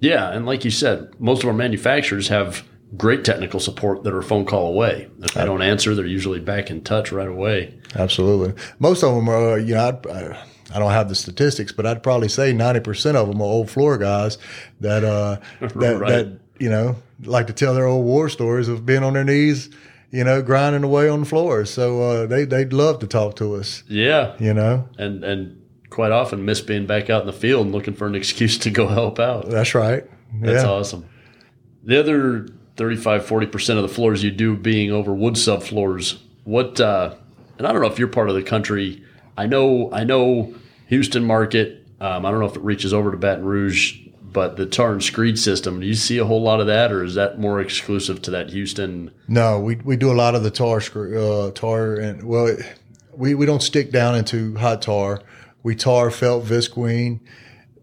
Yeah, 0.00 0.30
and 0.32 0.46
like 0.46 0.64
you 0.64 0.70
said, 0.70 1.10
most 1.18 1.42
of 1.42 1.48
our 1.48 1.54
manufacturers 1.54 2.28
have 2.28 2.62
great 2.96 3.24
technical 3.24 3.60
support 3.60 4.02
that 4.04 4.12
are 4.14 4.18
a 4.18 4.22
phone 4.24 4.44
call 4.44 4.68
away. 4.68 5.08
If 5.22 5.34
they 5.34 5.44
don't 5.44 5.62
answer, 5.62 5.94
they're 5.94 6.06
usually 6.06 6.40
back 6.40 6.70
in 6.70 6.82
touch 6.82 7.12
right 7.12 7.28
away. 7.28 7.78
Absolutely. 7.94 8.54
Most 8.78 9.02
of 9.04 9.14
them 9.14 9.28
are, 9.28 9.58
you 9.58 9.74
know, 9.74 9.88
I'd, 9.88 10.06
I, 10.06 10.44
I 10.74 10.78
don't 10.78 10.90
have 10.90 11.08
the 11.08 11.14
statistics, 11.14 11.70
but 11.72 11.86
I'd 11.86 12.02
probably 12.02 12.28
say 12.28 12.52
90% 12.52 13.14
of 13.14 13.28
them 13.28 13.40
are 13.40 13.44
old 13.44 13.70
floor 13.70 13.98
guys 13.98 14.38
that, 14.80 15.04
uh, 15.04 15.38
that, 15.60 15.98
Right. 15.98 16.08
that, 16.08 16.38
you 16.58 16.70
know, 16.70 16.96
like 17.24 17.46
to 17.48 17.52
tell 17.52 17.74
their 17.74 17.86
old 17.86 18.04
war 18.04 18.28
stories 18.28 18.68
of 18.68 18.86
being 18.86 19.02
on 19.02 19.12
their 19.12 19.24
knees, 19.24 19.70
you 20.10 20.24
know, 20.24 20.40
grinding 20.42 20.82
away 20.84 21.08
on 21.08 21.20
the 21.20 21.26
floor. 21.26 21.64
So, 21.66 22.02
uh, 22.02 22.26
they, 22.26 22.44
they'd 22.46 22.72
love 22.72 23.00
to 23.00 23.06
talk 23.06 23.36
to 23.36 23.54
us, 23.56 23.82
Yeah, 23.88 24.34
you 24.38 24.54
know, 24.54 24.88
and 24.98 25.22
and 25.24 25.62
quite 25.90 26.12
often 26.12 26.44
miss 26.44 26.60
being 26.60 26.86
back 26.86 27.10
out 27.10 27.20
in 27.22 27.26
the 27.26 27.32
field 27.32 27.66
and 27.66 27.74
looking 27.74 27.94
for 27.94 28.06
an 28.06 28.14
excuse 28.22 28.56
to 28.58 28.70
go 28.70 28.86
help 28.88 29.18
out. 29.18 29.48
that's 29.50 29.74
right. 29.74 30.04
That's 30.40 30.62
yeah. 30.64 30.70
awesome. 30.70 31.06
The 31.84 31.98
other 31.98 32.46
35 32.78 33.26
40% 33.26 33.76
of 33.76 33.82
the 33.82 33.88
floors 33.88 34.22
you 34.24 34.30
do 34.30 34.56
being 34.56 34.90
over 34.90 35.12
wood 35.12 35.34
subfloors, 35.34 36.18
what 36.44 36.80
uh 36.80 37.14
and 37.58 37.66
I 37.66 37.72
don't 37.72 37.82
know 37.82 37.88
if 37.88 37.98
you're 37.98 38.08
part 38.08 38.28
of 38.30 38.36
the 38.36 38.42
country. 38.42 39.02
I 39.36 39.46
know 39.46 39.90
I 39.92 40.04
know 40.04 40.54
Houston 40.86 41.24
market. 41.24 41.84
Um, 42.00 42.24
I 42.24 42.30
don't 42.30 42.38
know 42.40 42.46
if 42.46 42.54
it 42.56 42.62
reaches 42.62 42.94
over 42.94 43.10
to 43.10 43.16
Baton 43.16 43.44
Rouge, 43.44 43.98
but 44.22 44.56
the 44.56 44.64
tar 44.64 44.92
and 44.92 45.02
screed 45.02 45.36
system, 45.38 45.80
do 45.80 45.86
you 45.86 45.94
see 45.94 46.18
a 46.18 46.24
whole 46.24 46.40
lot 46.40 46.60
of 46.60 46.68
that 46.68 46.92
or 46.92 47.02
is 47.02 47.16
that 47.16 47.40
more 47.40 47.60
exclusive 47.60 48.22
to 48.22 48.30
that 48.30 48.50
Houston? 48.50 49.10
No, 49.26 49.58
we, 49.58 49.74
we 49.76 49.96
do 49.96 50.12
a 50.12 50.14
lot 50.14 50.36
of 50.36 50.44
the 50.44 50.50
tar, 50.52 50.76
uh, 50.78 51.50
tar 51.50 51.94
and 51.96 52.22
well, 52.22 52.46
it, 52.46 52.78
we, 53.12 53.34
we 53.34 53.44
don't 53.46 53.62
stick 53.62 53.90
down 53.90 54.14
into 54.14 54.54
hot 54.56 54.80
tar. 54.82 55.22
We 55.64 55.74
tar 55.74 56.12
felt 56.12 56.44
visqueen, 56.44 57.18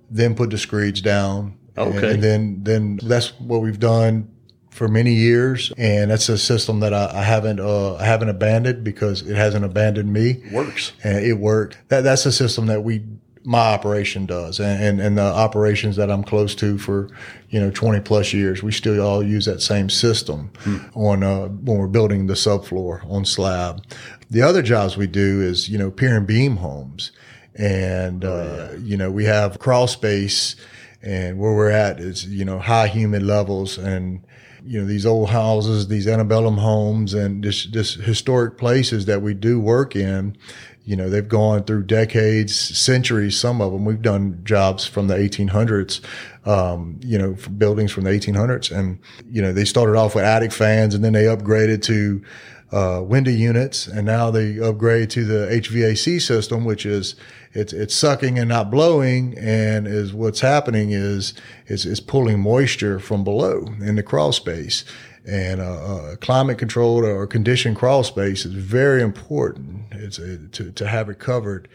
then 0.09 0.33
put 0.35 0.49
the 0.51 0.57
screeds 0.57 1.01
down. 1.01 1.57
And- 1.75 1.93
Okay. 1.97 2.13
And, 2.13 2.23
then, 2.23 2.59
then 2.63 2.99
that's 3.03 3.37
what 3.37 3.61
we've 3.61 3.79
done 3.79 4.31
for 4.75 4.87
many 4.87 5.13
years. 5.13 5.71
And 5.77 6.11
that's 6.11 6.27
a 6.29 6.37
system 6.37 6.81
that 6.81 6.93
I, 6.93 7.09
I 7.13 7.23
haven't, 7.23 7.59
uh, 7.59 7.95
I 7.95 8.05
haven't 8.05 8.29
abandoned 8.29 8.83
because 8.83 9.21
it 9.21 9.35
hasn't 9.35 9.63
abandoned 9.63 10.11
me 10.11 10.43
Works. 10.51 10.91
and 11.03 11.25
it 11.25 11.33
worked. 11.33 11.77
That 11.87 12.01
that's 12.01 12.25
a 12.25 12.31
system 12.31 12.67
that 12.67 12.83
we 12.83 13.01
my 13.47 13.59
operation 13.59 14.25
does, 14.25 14.59
and, 14.59 14.83
and 14.83 14.99
and 14.99 15.17
the 15.19 15.21
operations 15.21 15.95
that 15.97 16.09
I'm 16.09 16.23
close 16.23 16.55
to 16.55 16.79
for 16.79 17.09
you 17.49 17.59
know 17.59 17.69
20 17.69 17.99
plus 18.01 18.33
years, 18.33 18.63
we 18.63 18.71
still 18.71 18.99
all 18.99 19.23
use 19.23 19.45
that 19.45 19.61
same 19.61 19.87
system 19.89 20.51
on 20.95 21.23
uh, 21.23 21.47
when 21.49 21.77
we're 21.77 21.87
building 21.87 22.25
the 22.25 22.33
subfloor 22.33 23.07
on 23.09 23.23
slab. 23.23 23.83
The 24.31 24.41
other 24.41 24.63
jobs 24.63 24.97
we 24.97 25.05
do 25.05 25.41
is 25.41 25.69
you 25.69 25.77
know 25.77 25.91
pier 25.91 26.17
and 26.17 26.25
beam 26.25 26.57
homes, 26.57 27.11
and 27.53 28.25
uh, 28.25 28.69
you 28.79 28.97
know 28.97 29.11
we 29.11 29.25
have 29.25 29.59
crawl 29.59 29.85
space, 29.87 30.55
and 31.03 31.37
where 31.37 31.53
we're 31.53 31.69
at 31.69 31.99
is 31.99 32.25
you 32.25 32.45
know 32.45 32.57
high 32.57 32.87
humid 32.87 33.21
levels 33.21 33.77
and 33.77 34.25
you 34.65 34.79
know 34.79 34.87
these 34.87 35.05
old 35.05 35.29
houses, 35.29 35.87
these 35.87 36.07
antebellum 36.07 36.57
homes, 36.57 37.13
and 37.13 37.43
this 37.43 37.93
historic 37.95 38.57
places 38.57 39.05
that 39.05 39.21
we 39.21 39.33
do 39.33 39.59
work 39.59 39.95
in. 39.95 40.35
You 40.83 40.95
know, 40.95 41.09
they've 41.09 41.27
gone 41.27 41.63
through 41.63 41.83
decades, 41.83 42.55
centuries. 42.55 43.39
Some 43.39 43.59
of 43.59 43.71
them 43.71 43.85
we've 43.85 44.01
done 44.01 44.39
jobs 44.43 44.85
from 44.85 45.07
the 45.07 45.15
1800s. 45.15 46.01
Um, 46.45 46.99
you 47.01 47.17
know, 47.17 47.35
buildings 47.57 47.91
from 47.91 48.03
the 48.03 48.11
1800s, 48.11 48.75
and 48.75 48.99
you 49.31 49.41
know 49.41 49.51
they 49.51 49.65
started 49.65 49.95
off 49.95 50.15
with 50.15 50.23
attic 50.23 50.51
fans, 50.51 50.93
and 50.93 51.03
then 51.03 51.13
they 51.13 51.23
upgraded 51.23 51.81
to 51.83 52.23
uh, 52.71 53.01
window 53.03 53.31
units, 53.31 53.87
and 53.87 54.05
now 54.05 54.31
they 54.31 54.59
upgrade 54.59 55.09
to 55.11 55.23
the 55.23 55.47
HVAC 55.51 56.21
system, 56.21 56.65
which 56.65 56.85
is 56.85 57.15
it's 57.53 57.73
it's 57.73 57.95
sucking 57.95 58.39
and 58.39 58.49
not 58.49 58.71
blowing, 58.71 59.37
and 59.37 59.87
is 59.87 60.13
what's 60.13 60.39
happening 60.39 60.91
is 60.91 61.33
is 61.67 61.85
is 61.85 61.99
pulling 61.99 62.39
moisture 62.39 62.99
from 62.99 63.23
below 63.23 63.65
in 63.81 63.95
the 63.95 64.03
crawl 64.03 64.31
space. 64.31 64.83
And 65.27 65.59
uh, 65.59 65.63
uh, 65.63 66.15
climate 66.17 66.59
controlled 66.59 67.03
or 67.03 67.25
conditioned 67.25 67.77
crawl 67.77 68.03
space 68.03 68.45
is 68.45 68.53
very 68.53 69.01
important. 69.01 69.85
It's 69.91 70.17
to 70.17 70.71
to 70.71 70.87
have 70.87 71.09
it 71.09 71.19
covered. 71.19 71.67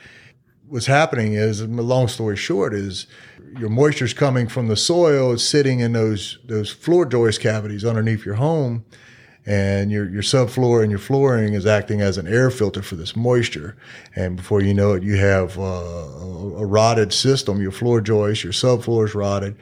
What's 0.69 0.87
happening 0.87 1.33
is, 1.33 1.63
long 1.63 2.07
story 2.07 2.37
short, 2.37 2.75
is 2.75 3.09
your 3.59 3.71
moisture 3.71 4.05
is 4.05 4.13
coming 4.13 4.47
from 4.47 4.69
the 4.69 4.77
soil. 4.77 5.33
It's 5.33 5.43
sitting 5.45 5.81
in 5.81 5.93
those 5.93 6.39
those 6.45 6.71
floor 6.71 7.07
joist 7.07 7.41
cavities 7.41 7.85
underneath 7.85 8.25
your 8.25 8.37
home 8.37 8.85
and 9.51 9.91
your 9.91 10.09
your 10.09 10.23
subfloor 10.23 10.81
and 10.81 10.93
your 10.93 11.01
flooring 11.01 11.55
is 11.55 11.67
acting 11.67 12.01
as 12.01 12.17
an 12.17 12.29
air 12.29 12.51
filter 12.51 12.83
for 12.83 12.95
this 12.95 13.17
moisture. 13.17 13.77
And 14.15 14.37
before 14.37 14.63
you 14.63 14.73
know 14.73 14.93
it, 14.93 15.03
you 15.03 15.17
have 15.17 15.59
uh, 15.59 15.63
a, 15.63 16.65
rotted 16.65 17.13
system. 17.13 17.61
Your 17.61 17.73
floor 17.73 18.01
joist, 18.01 18.45
your 18.45 18.53
subfloor 18.53 19.07
is 19.07 19.15
rotted. 19.15 19.57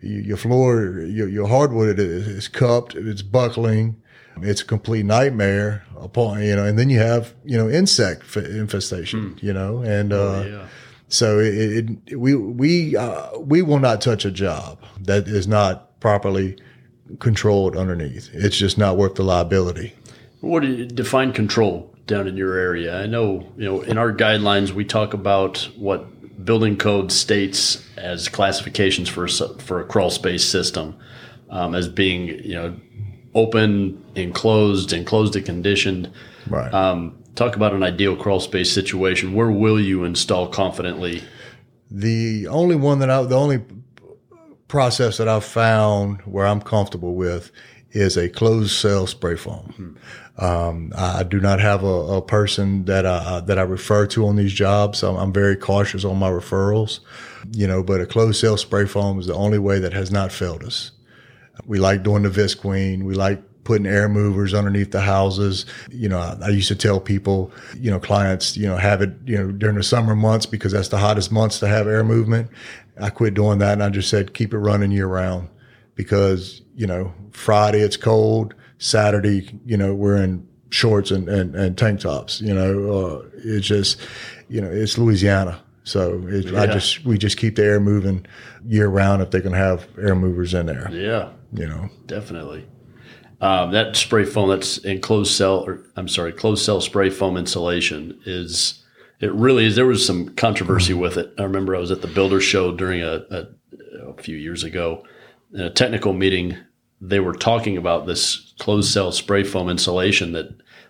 Your 0.00 0.36
floor, 0.36 1.00
your, 1.00 1.28
your 1.28 1.48
hardwood 1.48 1.98
is, 1.98 2.28
is 2.28 2.48
cupped. 2.48 2.94
It's 2.94 3.22
buckling. 3.22 4.00
It's 4.42 4.60
a 4.60 4.64
complete 4.64 5.04
nightmare. 5.06 5.84
Upon 5.96 6.40
you 6.42 6.54
know, 6.54 6.64
and 6.64 6.78
then 6.78 6.88
you 6.88 7.00
have 7.00 7.34
you 7.44 7.58
know 7.58 7.68
insect 7.68 8.36
infestation. 8.36 9.34
Mm. 9.34 9.42
You 9.42 9.52
know, 9.52 9.82
and. 9.82 10.12
Oh, 10.12 10.34
uh, 10.34 10.42
yeah. 10.44 10.66
So 11.08 11.40
it, 11.40 11.90
it, 12.06 12.16
we 12.16 12.34
we 12.34 12.96
uh, 12.96 13.38
we 13.38 13.60
will 13.60 13.80
not 13.80 14.00
touch 14.00 14.24
a 14.24 14.30
job 14.30 14.78
that 15.00 15.28
is 15.28 15.46
not 15.46 16.00
properly 16.00 16.56
controlled 17.18 17.76
underneath. 17.76 18.30
It's 18.32 18.56
just 18.56 18.78
not 18.78 18.96
worth 18.96 19.14
the 19.14 19.24
liability. 19.24 19.94
What 20.40 20.62
do 20.62 20.68
you 20.68 20.86
define 20.86 21.32
control 21.32 21.94
down 22.06 22.26
in 22.26 22.36
your 22.36 22.56
area? 22.56 23.00
I 23.00 23.06
know, 23.06 23.46
you 23.56 23.64
know, 23.64 23.80
in 23.82 23.98
our 23.98 24.12
guidelines 24.12 24.72
we 24.72 24.84
talk 24.84 25.14
about 25.14 25.68
what 25.76 26.44
building 26.44 26.76
code 26.76 27.12
states 27.12 27.86
as 27.96 28.28
classifications 28.28 29.08
for 29.08 29.24
a, 29.24 29.28
for 29.28 29.80
a 29.80 29.84
crawl 29.84 30.10
space 30.10 30.44
system 30.44 30.96
um, 31.50 31.74
as 31.74 31.88
being, 31.88 32.28
you 32.28 32.54
know, 32.54 32.76
open, 33.34 34.04
enclosed, 34.14 34.92
enclosed 34.92 35.36
and 35.36 35.46
conditioned. 35.46 36.10
Right. 36.48 36.72
Um, 36.72 37.22
talk 37.34 37.56
about 37.56 37.72
an 37.72 37.82
ideal 37.82 38.16
crawl 38.16 38.40
space 38.40 38.72
situation. 38.72 39.34
Where 39.34 39.50
will 39.50 39.80
you 39.80 40.04
install 40.04 40.48
confidently? 40.48 41.22
The 41.90 42.48
only 42.48 42.76
one 42.76 42.98
that 43.00 43.10
I, 43.10 43.22
the 43.22 43.36
only 43.38 43.62
process 44.72 45.18
that 45.18 45.28
I've 45.28 45.44
found 45.44 46.22
where 46.22 46.46
I'm 46.46 46.62
comfortable 46.62 47.14
with 47.14 47.52
is 47.90 48.16
a 48.16 48.30
closed 48.30 48.70
cell 48.70 49.06
spray 49.06 49.36
foam. 49.36 49.98
Hmm. 50.38 50.42
Um, 50.42 50.92
I 50.96 51.24
do 51.24 51.40
not 51.40 51.60
have 51.60 51.84
a, 51.84 51.86
a, 52.16 52.22
person 52.22 52.86
that 52.86 53.04
I 53.04 53.40
that 53.40 53.58
I 53.58 53.62
refer 53.62 54.06
to 54.06 54.26
on 54.26 54.36
these 54.36 54.54
jobs. 54.54 55.02
I'm, 55.02 55.16
I'm, 55.16 55.30
very 55.30 55.56
cautious 55.56 56.06
on 56.06 56.16
my 56.16 56.30
referrals, 56.30 57.00
you 57.52 57.66
know. 57.66 57.82
But 57.82 58.00
a 58.00 58.06
closed 58.06 58.40
cell 58.40 58.56
spray 58.56 58.86
foam 58.86 59.18
is 59.20 59.26
the 59.26 59.34
only 59.34 59.58
way 59.58 59.78
that 59.78 59.92
has 59.92 60.10
not 60.10 60.32
failed 60.32 60.64
us. 60.64 60.92
We 61.66 61.78
like 61.78 62.02
doing 62.02 62.22
the 62.22 62.30
Visqueen. 62.30 63.02
We 63.02 63.12
like 63.12 63.42
putting 63.64 63.86
air 63.86 64.08
movers 64.08 64.54
underneath 64.54 64.90
the 64.90 65.00
houses. 65.00 65.66
You 65.90 66.08
know, 66.08 66.18
I, 66.18 66.38
I, 66.44 66.48
used 66.48 66.68
to 66.68 66.74
tell 66.74 67.00
people, 67.00 67.52
you 67.76 67.90
know, 67.90 68.00
clients, 68.00 68.56
you 68.56 68.66
know, 68.66 68.76
have 68.76 69.02
it, 69.02 69.12
you 69.24 69.36
know, 69.36 69.52
during 69.52 69.76
the 69.76 69.82
summer 69.82 70.16
months 70.16 70.46
because 70.46 70.72
that's 70.72 70.88
the 70.88 70.98
hottest 70.98 71.30
months 71.30 71.58
to 71.60 71.68
have 71.68 71.86
air 71.86 72.04
movement. 72.04 72.50
I 73.00 73.10
quit 73.10 73.34
doing 73.34 73.58
that 73.58 73.74
and 73.74 73.82
I 73.82 73.88
just 73.88 74.10
said 74.10 74.34
keep 74.34 74.52
it 74.52 74.58
running 74.58 74.90
year 74.90 75.06
round 75.06 75.48
because 75.94 76.62
you 76.74 76.86
know 76.86 77.12
Friday 77.30 77.80
it's 77.80 77.96
cold, 77.96 78.54
Saturday 78.78 79.48
you 79.64 79.76
know 79.76 79.94
we're 79.94 80.16
in 80.16 80.46
shorts 80.72 81.10
and, 81.10 81.28
and, 81.28 81.54
and 81.54 81.76
tank 81.78 82.00
tops. 82.00 82.40
You 82.40 82.54
know, 82.54 82.92
uh, 82.92 83.28
it's 83.44 83.66
just 83.66 84.00
you 84.48 84.60
know 84.60 84.70
it's 84.70 84.98
Louisiana, 84.98 85.62
so 85.84 86.26
it, 86.28 86.46
yeah. 86.46 86.62
I 86.62 86.66
just 86.66 87.04
we 87.04 87.18
just 87.18 87.36
keep 87.36 87.56
the 87.56 87.64
air 87.64 87.80
moving 87.80 88.26
year 88.66 88.88
round 88.88 89.22
if 89.22 89.30
they 89.30 89.40
can 89.40 89.52
have 89.52 89.86
air 89.98 90.14
movers 90.14 90.54
in 90.54 90.66
there. 90.66 90.90
Yeah, 90.90 91.30
you 91.52 91.66
know, 91.66 91.88
definitely. 92.06 92.66
Um, 93.40 93.72
that 93.72 93.96
spray 93.96 94.24
foam 94.24 94.48
that's 94.50 94.78
enclosed 94.78 95.32
cell, 95.32 95.64
or 95.66 95.84
I'm 95.96 96.08
sorry, 96.08 96.32
closed 96.32 96.64
cell 96.64 96.80
spray 96.80 97.10
foam 97.10 97.36
insulation 97.36 98.20
is 98.24 98.81
it 99.22 99.32
really 99.32 99.64
is. 99.64 99.76
There 99.76 99.86
was 99.86 100.04
some 100.04 100.34
controversy 100.34 100.92
with 100.92 101.16
it. 101.16 101.32
I 101.38 101.44
remember 101.44 101.76
I 101.76 101.78
was 101.78 101.92
at 101.92 102.02
the 102.02 102.08
Builder 102.08 102.40
Show 102.40 102.76
during 102.76 103.02
a, 103.02 103.24
a, 103.30 103.46
a 104.08 104.14
few 104.14 104.36
years 104.36 104.64
ago 104.64 105.04
in 105.54 105.60
a 105.60 105.70
technical 105.70 106.12
meeting. 106.12 106.56
They 107.00 107.20
were 107.20 107.32
talking 107.32 107.76
about 107.76 108.06
this 108.06 108.52
closed 108.58 108.92
cell 108.92 109.12
spray 109.12 109.44
foam 109.44 109.68
insulation 109.68 110.32
that 110.32 110.48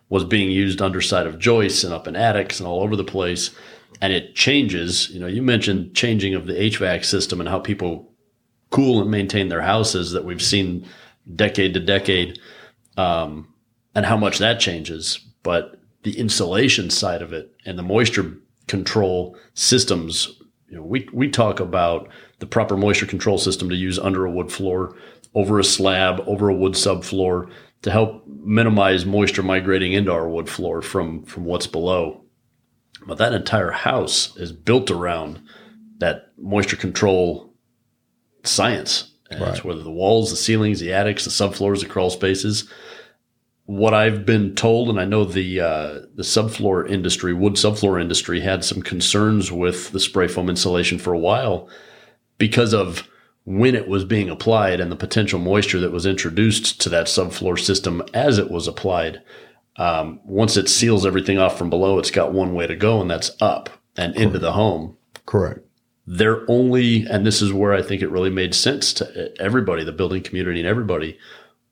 was 0.09 0.25
being 0.25 0.51
used 0.51 0.81
underside 0.81 1.27
of 1.27 1.39
joists 1.39 1.85
and 1.85 1.93
up 1.93 2.09
in 2.09 2.17
attics 2.17 2.59
and 2.59 2.67
all 2.67 2.83
over 2.83 2.97
the 2.97 3.05
place. 3.05 3.51
And 4.01 4.15
it 4.15 4.35
changes. 4.35 5.11
You 5.11 5.21
know, 5.21 5.27
you 5.27 5.43
mentioned 5.43 5.95
changing 5.95 6.35
of 6.35 6.47
the 6.47 6.55
HVAC 6.55 7.05
system 7.05 7.39
and 7.39 7.49
how 7.49 7.59
people 7.59 8.11
cool 8.71 9.03
and 9.03 9.11
maintain 9.11 9.49
their 9.49 9.61
houses 9.61 10.13
that 10.13 10.25
we've 10.25 10.43
seen 10.43 10.89
decade 11.37 11.75
to 11.75 11.81
decade, 11.81 12.39
um, 12.97 13.53
and 13.95 14.07
how 14.07 14.17
much 14.17 14.39
that 14.39 14.59
changes. 14.59 15.21
But 15.43 15.82
the 16.03 16.19
insulation 16.19 16.91
side 16.91 17.23
of 17.23 17.33
it 17.33 17.55
and 17.65 17.79
the 17.79 17.83
moisture 17.83 18.37
control 18.67 19.37
systems. 19.55 20.39
You 20.69 20.77
know, 20.77 20.83
we, 20.83 21.09
we 21.13 21.29
talk 21.29 21.61
about 21.61 22.09
the 22.39 22.47
proper 22.47 22.77
moisture 22.77 23.07
control 23.07 23.39
system 23.39 23.69
to 23.69 23.77
use 23.77 23.99
under 23.99 24.25
a 24.25 24.31
wood 24.31 24.51
floor, 24.51 24.97
over 25.35 25.59
a 25.59 25.65
slab, 25.65 26.21
over 26.27 26.49
a 26.49 26.55
wood 26.55 26.73
subfloor 26.73 27.51
to 27.83 27.91
help 27.91 28.27
minimize 28.27 29.05
moisture 29.05 29.43
migrating 29.43 29.93
into 29.93 30.13
our 30.13 30.29
wood 30.29 30.49
floor 30.49 30.83
from, 30.83 31.25
from 31.25 31.45
what's 31.45 31.67
below. 31.67 32.25
But 33.07 33.19
that 33.19 33.33
entire 33.33 33.73
house 33.73 34.37
is 34.37 34.53
built 34.53 34.91
around 34.91 35.41
that 35.99 36.33
moisture 36.39 36.77
control 36.77 37.53
science. 38.45 39.11
And 39.31 39.41
right. 39.41 39.65
whether 39.65 39.83
the 39.83 39.91
walls, 39.91 40.31
the 40.31 40.37
ceilings, 40.37 40.81
the 40.81 40.93
attics, 40.93 41.25
the 41.25 41.31
subfloors, 41.31 41.81
the 41.81 41.87
crawl 41.87 42.11
spaces 42.11 42.69
what 43.67 43.95
I've 43.95 44.27
been 44.27 44.55
told, 44.55 44.89
and 44.89 44.99
I 44.99 45.05
know 45.05 45.25
the 45.25 45.61
uh, 45.61 45.93
the 46.15 46.23
subfloor 46.23 46.89
industry, 46.89 47.33
wood 47.33 47.55
subfloor 47.55 48.01
industry, 48.01 48.41
had 48.41 48.65
some 48.65 48.83
concerns 48.83 49.53
with 49.53 49.93
the 49.93 50.01
spray 50.01 50.29
foam 50.29 50.49
insulation 50.49 50.99
for 50.99 51.13
a 51.13 51.19
while 51.19 51.69
because 52.39 52.75
of 52.75 53.09
when 53.45 53.75
it 53.75 53.89
was 53.89 54.05
being 54.05 54.31
applied 54.31 54.81
and 54.81 54.91
the 54.91 54.97
potential 54.97 55.39
moisture 55.39 55.81
that 55.81 55.93
was 55.93 56.07
introduced 56.07 56.81
to 56.81 56.89
that 56.89 57.07
subfloor 57.07 57.59
system 57.59 58.03
as 58.15 58.39
it 58.39 58.51
was 58.51 58.69
applied. 58.69 59.23
Um, 59.77 60.21
once 60.25 60.57
it 60.57 60.69
seals 60.69 61.07
everything 61.07 61.39
off 61.39 61.57
from 61.57 61.71
below, 61.71 61.99
it's 61.99 62.11
got 62.11 62.33
one 62.33 62.55
way 62.55 62.67
to 62.67 62.77
go, 62.77 63.01
and 63.01 63.11
that's 63.11 63.31
up 63.41 63.71
and 63.97 64.15
Correct. 64.15 64.21
into 64.21 64.39
the 64.39 64.53
home. 64.53 64.97
Correct. 65.25 65.61
They're 66.07 66.45
only, 66.51 67.07
and 67.07 67.25
this 67.25 67.41
is 67.41 67.53
where 67.53 67.73
I 67.73 67.81
think 67.81 68.03
it 68.03 68.11
really 68.11 68.31
made 68.31 68.55
sense 68.55 68.93
to 68.95 69.33
everybody, 69.41 69.85
the 69.85 69.93
building 69.93 70.23
community, 70.23 70.61
and 70.61 70.69
everybody. 70.69 71.17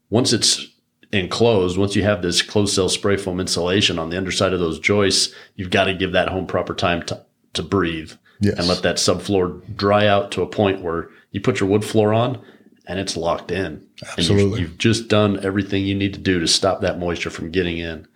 Once 0.09 0.33
it's 0.33 0.69
enclosed, 1.13 1.77
once 1.77 1.97
you 1.97 2.03
have 2.03 2.23
this 2.23 2.43
closed 2.43 2.75
cell 2.75 2.89
spray 2.89 3.17
foam 3.17 3.41
insulation 3.41 3.99
on 3.99 4.11
the 4.11 4.17
underside 4.17 4.53
of 4.53 4.61
those 4.61 4.79
joists, 4.79 5.35
you've 5.57 5.71
got 5.71 5.85
to 5.85 5.95
give 5.95 6.13
that 6.13 6.29
home 6.29 6.47
proper 6.47 6.75
time 6.75 7.03
to, 7.05 7.25
to 7.55 7.63
breathe 7.63 8.13
yes. 8.41 8.59
and 8.59 8.69
let 8.69 8.83
that 8.83 8.97
subfloor 8.97 9.63
dry 9.77 10.07
out 10.07 10.31
to 10.33 10.43
a 10.43 10.47
point 10.47 10.83
where 10.83 11.11
you 11.33 11.41
put 11.41 11.61
your 11.61 11.69
wood 11.69 11.85
floor 11.85 12.15
on 12.15 12.41
and 12.87 12.99
it's 12.99 13.17
locked 13.17 13.51
in. 13.51 13.87
Absolutely. 14.03 14.61
You've, 14.61 14.71
you've, 14.71 14.79
just 14.79 15.09
done 15.09 15.45
everything 15.45 15.85
you 15.85 15.95
need 15.95 16.15
to 16.15 16.21
do 16.21 16.41
to 16.41 16.49
stop 16.49 16.81
that 16.81 16.99
moisture 16.99 17.31
from 17.31 17.51
getting 17.51 17.79
in. 17.79 18.07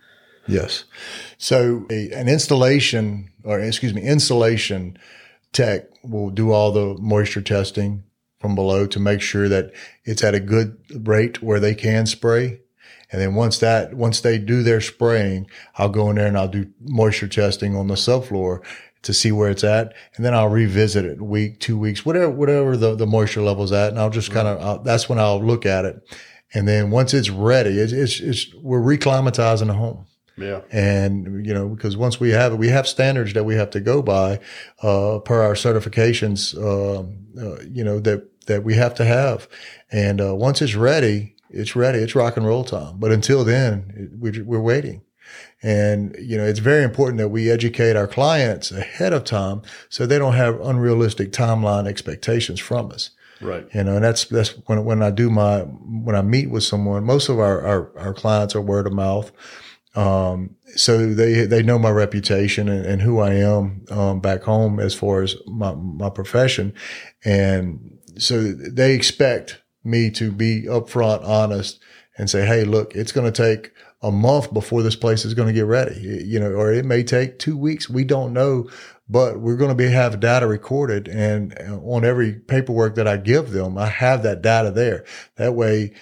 Yes. 0.47 0.85
So 1.37 1.85
a, 1.89 2.11
an 2.11 2.27
installation 2.27 3.31
or 3.43 3.59
excuse 3.59 3.93
me, 3.93 4.01
insulation 4.01 4.97
tech 5.53 5.85
will 6.03 6.29
do 6.29 6.51
all 6.51 6.71
the 6.71 6.95
moisture 6.99 7.41
testing 7.41 8.03
from 8.39 8.55
below 8.55 8.85
to 8.87 8.99
make 8.99 9.21
sure 9.21 9.47
that 9.47 9.71
it's 10.03 10.23
at 10.23 10.35
a 10.35 10.39
good 10.39 10.77
rate 11.07 11.41
where 11.41 11.59
they 11.59 11.73
can 11.73 12.05
spray 12.05 12.59
and 13.11 13.21
then 13.21 13.35
once 13.35 13.59
that, 13.59 13.93
once 13.93 14.21
they 14.21 14.37
do 14.37 14.63
their 14.63 14.81
spraying, 14.81 15.47
I'll 15.75 15.89
go 15.89 16.09
in 16.09 16.15
there 16.15 16.27
and 16.27 16.37
I'll 16.37 16.47
do 16.47 16.71
moisture 16.81 17.27
testing 17.27 17.75
on 17.75 17.87
the 17.87 17.95
subfloor 17.95 18.63
to 19.03 19.13
see 19.13 19.31
where 19.31 19.49
it's 19.49 19.63
at. 19.63 19.93
And 20.15 20.25
then 20.25 20.33
I'll 20.33 20.49
revisit 20.49 21.05
it 21.05 21.21
week, 21.21 21.59
two 21.59 21.77
weeks, 21.77 22.05
whatever, 22.05 22.31
whatever 22.31 22.75
the, 22.75 22.95
the 22.95 23.05
moisture 23.05 23.41
level's 23.41 23.71
at. 23.71 23.89
And 23.89 23.99
I'll 23.99 24.09
just 24.09 24.31
kind 24.31 24.47
of, 24.47 24.83
that's 24.83 25.07
when 25.07 25.19
I'll 25.19 25.41
look 25.41 25.65
at 25.65 25.85
it. 25.85 26.01
And 26.53 26.67
then 26.67 26.89
once 26.89 27.13
it's 27.13 27.29
ready, 27.29 27.79
it's, 27.79 27.93
it's, 27.93 28.19
it's 28.19 28.53
we're 28.55 28.81
reclimatizing 28.81 29.67
the 29.67 29.73
home. 29.73 30.07
Yeah. 30.37 30.61
And, 30.71 31.45
you 31.45 31.53
know, 31.53 31.69
because 31.69 31.95
once 31.95 32.19
we 32.19 32.31
have 32.31 32.53
it, 32.53 32.55
we 32.57 32.69
have 32.69 32.87
standards 32.87 33.33
that 33.33 33.45
we 33.45 33.55
have 33.55 33.69
to 33.69 33.79
go 33.79 34.01
by, 34.01 34.39
uh, 34.81 35.19
per 35.19 35.41
our 35.41 35.53
certifications, 35.53 36.57
uh, 36.57 37.01
uh, 37.39 37.61
you 37.71 37.83
know, 37.83 37.99
that, 37.99 38.27
that 38.47 38.63
we 38.63 38.73
have 38.73 38.95
to 38.95 39.05
have. 39.05 39.47
And, 39.91 40.19
uh, 40.19 40.35
once 40.35 40.61
it's 40.61 40.75
ready, 40.75 41.34
it's 41.49 41.75
ready. 41.75 41.99
It's 41.99 42.15
rock 42.15 42.37
and 42.37 42.45
roll 42.45 42.63
time. 42.63 42.97
But 42.97 43.11
until 43.11 43.43
then, 43.43 44.09
we're, 44.19 44.43
we're 44.43 44.61
waiting. 44.61 45.01
And, 45.63 46.15
you 46.19 46.37
know, 46.37 46.45
it's 46.45 46.59
very 46.59 46.83
important 46.83 47.17
that 47.17 47.29
we 47.29 47.49
educate 47.49 47.95
our 47.95 48.07
clients 48.07 48.71
ahead 48.71 49.13
of 49.13 49.23
time 49.23 49.63
so 49.89 50.05
they 50.05 50.19
don't 50.19 50.35
have 50.35 50.61
unrealistic 50.61 51.31
timeline 51.31 51.87
expectations 51.87 52.59
from 52.59 52.91
us. 52.91 53.09
Right. 53.41 53.67
You 53.73 53.83
know, 53.83 53.95
and 53.95 54.03
that's, 54.03 54.25
that's 54.25 54.51
when, 54.67 54.85
when 54.85 55.01
I 55.01 55.11
do 55.11 55.29
my, 55.29 55.61
when 55.61 56.15
I 56.15 56.21
meet 56.21 56.49
with 56.49 56.63
someone, 56.63 57.03
most 57.03 57.29
of 57.29 57.39
our, 57.39 57.61
our, 57.61 57.97
our 57.97 58.13
clients 58.13 58.55
are 58.55 58.61
word 58.61 58.87
of 58.87 58.93
mouth. 58.93 59.31
Um, 59.95 60.55
so 60.75 61.13
they, 61.13 61.45
they 61.45 61.63
know 61.63 61.79
my 61.79 61.89
reputation 61.89 62.69
and, 62.69 62.85
and 62.85 63.01
who 63.01 63.19
I 63.19 63.33
am, 63.33 63.85
um, 63.89 64.19
back 64.19 64.43
home 64.43 64.79
as 64.79 64.93
far 64.93 65.23
as 65.23 65.35
my, 65.47 65.73
my 65.73 66.09
profession. 66.09 66.73
And 67.23 67.97
so 68.17 68.51
they 68.51 68.93
expect 68.93 69.61
me 69.85 70.09
to 70.11 70.31
be 70.31 70.63
upfront, 70.63 71.23
honest 71.23 71.79
and 72.17 72.29
say, 72.29 72.45
Hey, 72.45 72.63
look, 72.63 72.95
it's 72.95 73.11
going 73.11 73.31
to 73.31 73.43
take 73.43 73.71
a 74.01 74.11
month 74.11 74.53
before 74.53 74.83
this 74.83 74.95
place 74.95 75.25
is 75.25 75.33
going 75.33 75.47
to 75.47 75.53
get 75.53 75.65
ready, 75.65 76.23
you 76.25 76.39
know, 76.39 76.51
or 76.51 76.71
it 76.71 76.85
may 76.85 77.03
take 77.03 77.39
two 77.39 77.57
weeks. 77.57 77.89
We 77.89 78.03
don't 78.03 78.33
know, 78.33 78.69
but 79.09 79.39
we're 79.39 79.57
going 79.57 79.69
to 79.69 79.75
be 79.75 79.89
have 79.89 80.19
data 80.19 80.47
recorded 80.47 81.07
and 81.07 81.57
uh, 81.59 81.77
on 81.79 82.05
every 82.05 82.33
paperwork 82.33 82.95
that 82.95 83.07
I 83.07 83.17
give 83.17 83.51
them, 83.51 83.77
I 83.77 83.87
have 83.87 84.23
that 84.23 84.41
data 84.41 84.71
there. 84.71 85.05
That 85.37 85.55
way, 85.55 85.93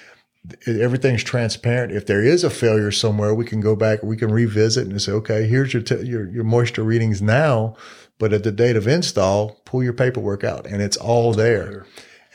everything's 0.68 1.24
transparent. 1.24 1.94
If 1.94 2.06
there 2.06 2.24
is 2.24 2.44
a 2.44 2.50
failure 2.50 2.92
somewhere, 2.92 3.34
we 3.34 3.46
can 3.46 3.62
go 3.62 3.75
back, 3.75 4.04
we 4.04 4.18
can 4.18 4.32
revisit 4.32 4.88
and 4.88 5.02
say, 5.02 5.13
okay, 5.13 5.48
here's 5.48 5.74
your, 5.74 5.84
t- 5.84 6.06
your, 6.06 6.30
your 6.30 6.44
moisture 6.44 6.84
readings 6.84 7.22
now. 7.22 7.75
But 8.20 8.34
at 8.34 8.44
the 8.44 8.52
date 8.52 8.75
of 8.75 8.88
install, 8.88 9.62
pull 9.66 9.84
your 9.84 9.94
paperwork 9.94 10.44
out 10.44 10.66
and 10.66 10.82
it's 10.82 10.98
all 10.98 11.34
there. 11.34 11.86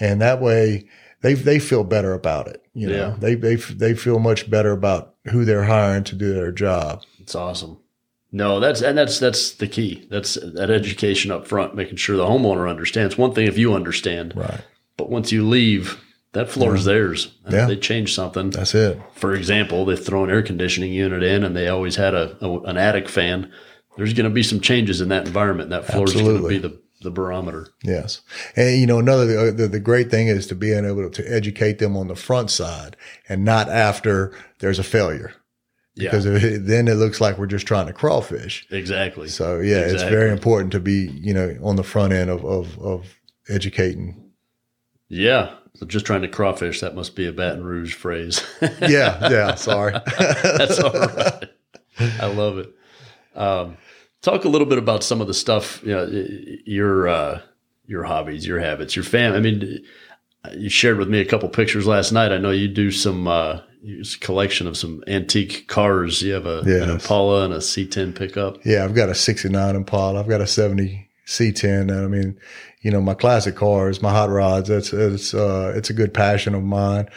And 0.01 0.21
that 0.21 0.41
way 0.41 0.89
they, 1.21 1.35
they 1.35 1.59
feel 1.59 1.85
better 1.85 2.13
about 2.13 2.49
it. 2.49 2.63
You 2.75 2.89
know, 2.89 2.97
yeah. 2.97 3.17
they, 3.19 3.35
they, 3.35 3.57
they 3.57 3.95
feel 3.95 4.19
much 4.19 4.51
better 4.51 4.73
about 4.73 5.15
who 5.31 5.45
they're 5.45 5.65
hiring 5.65 6.05
to 6.05 6.15
do 6.15 6.33
their 6.33 6.53
job. 6.53 7.03
It's 7.19 7.35
awesome. 7.35 7.79
No, 8.31 8.61
that's 8.61 8.83
and 8.83 8.99
that's 8.99 9.19
that's 9.19 9.53
the 9.53 9.67
key. 9.67 10.07
That's 10.11 10.35
that 10.35 10.71
education 10.71 11.31
up 11.31 11.47
front, 11.47 11.75
making 11.75 11.97
sure 11.97 12.17
the 12.17 12.27
homeowner 12.27 12.69
understands. 12.69 13.17
One 13.17 13.33
thing 13.33 13.47
if 13.47 13.57
you 13.57 13.73
understand, 13.73 14.35
right? 14.37 14.61
But 14.99 15.09
once 15.09 15.33
you 15.33 15.49
leave, 15.49 15.99
that 16.33 16.51
floor 16.51 16.75
is 16.75 16.85
theirs. 16.85 17.35
Yeah. 17.49 17.67
they 17.67 17.77
change 17.77 18.15
something. 18.15 18.51
That's 18.51 18.75
it. 18.75 19.01
For 19.15 19.35
example, 19.35 19.87
they 19.87 19.97
throw 19.97 20.25
an 20.25 20.31
air 20.31 20.43
conditioning 20.43 20.93
unit 20.93 21.23
in, 21.23 21.43
and 21.43 21.57
they 21.57 21.69
always 21.69 21.97
had 21.97 22.15
a, 22.15 22.37
a 22.45 22.61
an 22.65 22.77
attic 22.77 23.09
fan. 23.09 23.51
There's 23.97 24.13
going 24.13 24.29
to 24.29 24.35
be 24.35 24.43
some 24.43 24.61
changes 24.61 25.01
in 25.01 25.09
that 25.09 25.27
environment. 25.27 25.71
That 25.71 25.87
floor 25.87 26.05
is 26.05 26.13
going 26.13 26.43
to 26.43 26.49
be 26.49 26.59
the 26.59 26.79
the 27.01 27.11
barometer. 27.11 27.69
Yes. 27.83 28.21
And, 28.57 28.81
you 28.81 28.87
know, 28.87 28.99
another, 28.99 29.53
the, 29.53 29.69
the, 29.69 29.81
great 29.81 30.11
thing 30.11 30.29
is 30.29 30.47
to 30.49 30.55
being 30.55 30.85
able 30.85 31.09
to 31.11 31.33
educate 31.33 31.79
them 31.79 31.97
on 31.97 32.09
the 32.09 32.17
front 32.17 32.51
side 32.51 32.97
and 33.29 33.45
not 33.45 33.69
after 33.69 34.33
there's 34.59 34.79
a 34.79 34.85
failure. 34.85 35.33
Because 35.95 36.27
yeah. 36.27 36.37
it, 36.37 36.67
then 36.67 36.87
it 36.87 36.95
looks 36.95 37.21
like 37.21 37.39
we're 37.39 37.47
just 37.47 37.67
trying 37.67 37.87
to 37.87 37.93
crawfish. 37.93 38.67
Exactly. 38.71 39.29
So 39.29 39.59
yeah, 39.59 39.79
exactly. 39.79 39.95
it's 39.95 40.03
very 40.05 40.31
important 40.31 40.73
to 40.73 40.81
be, 40.81 41.09
you 41.13 41.35
know, 41.35 41.57
on 41.63 41.77
the 41.77 41.83
front 41.83 42.13
end 42.13 42.31
of, 42.31 42.45
of, 42.45 42.79
of 42.79 43.19
educating. 43.49 44.31
Yeah. 45.09 45.55
So 45.75 45.87
just 45.87 46.07
trying 46.07 46.23
to 46.23 46.29
crawfish, 46.29 46.81
that 46.81 46.95
must 46.95 47.17
be 47.17 47.27
a 47.27 47.33
Baton 47.33 47.65
Rouge 47.65 47.95
phrase. 47.95 48.45
yeah. 48.81 49.29
Yeah. 49.29 49.55
Sorry. 49.57 49.93
That's 50.19 50.79
all 50.79 50.93
right. 50.93 51.49
I 52.21 52.27
love 52.27 52.59
it. 52.59 52.75
Um, 53.35 53.77
Talk 54.23 54.45
a 54.45 54.49
little 54.49 54.67
bit 54.67 54.79
about 54.79 55.05
some 55.05 55.21
of 55.21 55.27
the 55.27 55.35
stuff, 55.35 55.81
you 55.85 55.93
know, 55.93 56.11
your 56.65 57.09
uh, 57.09 57.41
your 57.87 58.05
hobbies, 58.05 58.47
your 58.47 58.59
habits, 58.61 58.97
your 58.97 59.05
family. 59.05 59.39
I 59.39 59.41
mean, 59.41 59.85
you 60.57 60.69
shared 60.69 60.99
with 60.99 61.09
me 61.09 61.21
a 61.21 61.25
couple 61.25 61.49
pictures 61.49 61.87
last 61.87 62.13
night. 62.13 62.33
I 62.33 62.39
know 62.39 62.51
you 62.51 62.69
do 62.69 62.91
some 62.91 63.29
uh, 63.29 63.61
collection 64.21 64.67
of 64.67 64.77
some 64.77 65.03
antique 65.07 65.69
cars. 65.69 66.23
You 66.23 66.35
have 66.35 66.47
a, 66.47 66.63
yes. 66.67 66.83
an 66.83 66.91
Impala 66.91 67.45
and 67.45 67.55
a 67.55 67.59
C10 67.59 68.17
pickup. 68.17 68.59
Yeah, 68.65 68.85
I've 68.85 68.95
got 68.95 69.09
a 69.09 69.15
'69 69.15 69.77
Impala. 69.77 70.21
I've 70.21 70.29
got 70.29 70.41
a 70.41 70.47
'70 70.47 71.09
C10, 71.27 71.81
and 71.83 71.93
I 71.93 72.07
mean, 72.07 72.39
you 72.81 72.91
know, 72.91 73.01
my 73.01 73.15
classic 73.15 73.57
cars, 73.57 74.03
my 74.03 74.11
hot 74.11 74.31
rods. 74.31 74.69
That's 74.69 74.93
it's 74.93 75.35
uh, 75.35 75.73
it's 75.77 75.91
a 75.91 75.95
good 75.95 76.15
passion 76.15 76.55
of 76.55 76.63
mine. 76.63 77.09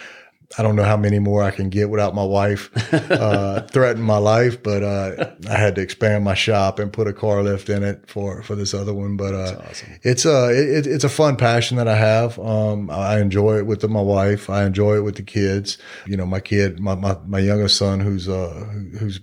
I 0.58 0.64
don't 0.64 0.76
know 0.76 0.84
how 0.84 0.98
many 0.98 1.20
more 1.20 1.44
I 1.44 1.52
can 1.52 1.70
get 1.70 1.90
without 1.90 2.14
my 2.14 2.24
wife 2.24 2.70
uh, 2.94 3.62
threatening 3.72 4.06
my 4.06 4.18
life, 4.18 4.62
but 4.62 4.84
uh, 4.84 5.32
I 5.50 5.58
had 5.58 5.76
to 5.76 5.82
expand 5.82 6.24
my 6.24 6.34
shop 6.34 6.80
and 6.80 6.92
put 6.92 7.08
a 7.08 7.14
car 7.14 7.42
lift 7.42 7.70
in 7.70 7.84
it 7.84 8.10
for 8.10 8.44
for 8.44 8.56
this 8.56 8.74
other 8.74 8.94
one. 8.94 9.18
But 9.18 9.34
uh, 9.34 9.62
awesome. 9.70 10.00
it's 10.04 10.26
a 10.26 10.50
it, 10.50 10.88
it's 10.88 11.04
a 11.04 11.10
fun 11.10 11.38
passion 11.38 11.78
that 11.78 11.88
I 11.88 11.96
have. 11.96 12.38
Um, 12.40 12.90
I 12.90 13.20
enjoy 13.20 13.58
it 13.58 13.66
with 13.66 13.88
my 13.90 14.02
wife. 14.02 14.50
I 14.50 14.66
enjoy 14.66 14.98
it 14.98 15.02
with 15.02 15.16
the 15.16 15.24
kids. 15.24 15.78
You 16.06 16.18
know, 16.18 16.26
my 16.26 16.40
kid, 16.40 16.80
my 16.80 16.96
my, 16.96 17.18
my 17.26 17.40
youngest 17.40 17.78
son, 17.78 18.00
who's 18.00 18.28
uh 18.28 18.68
who's 19.00 19.22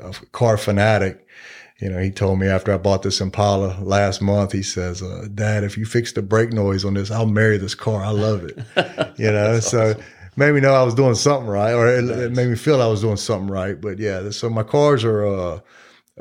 a 0.00 0.12
car 0.32 0.56
fanatic 0.56 1.26
you 1.80 1.88
know, 1.88 1.98
he 1.98 2.12
told 2.12 2.38
me 2.38 2.46
after 2.46 2.72
I 2.72 2.76
bought 2.76 3.02
this 3.02 3.20
Impala 3.20 3.76
last 3.82 4.22
month, 4.22 4.52
he 4.52 4.62
says, 4.62 5.02
uh, 5.02 5.26
Dad, 5.34 5.64
if 5.64 5.76
you 5.76 5.84
fix 5.84 6.12
the 6.12 6.22
brake 6.22 6.52
noise 6.52 6.84
on 6.84 6.94
this, 6.94 7.10
I'll 7.10 7.26
marry 7.26 7.58
this 7.58 7.74
car. 7.74 8.04
I 8.04 8.10
love 8.10 8.44
it. 8.44 8.56
You 9.18 9.32
know, 9.32 9.58
so 9.58 9.90
awesome 9.90 10.02
made 10.36 10.52
me 10.52 10.60
know 10.60 10.74
I 10.74 10.82
was 10.82 10.94
doing 10.94 11.14
something 11.14 11.48
right, 11.48 11.72
or 11.72 11.86
it, 11.86 12.04
it, 12.08 12.32
made 12.32 12.48
me 12.48 12.56
feel 12.56 12.80
I 12.80 12.86
was 12.86 13.02
doing 13.02 13.16
something 13.16 13.50
right. 13.50 13.80
But 13.80 13.98
yeah, 13.98 14.30
so 14.30 14.48
my 14.48 14.62
cars 14.62 15.04
are 15.04 15.26
uh, 15.26 15.60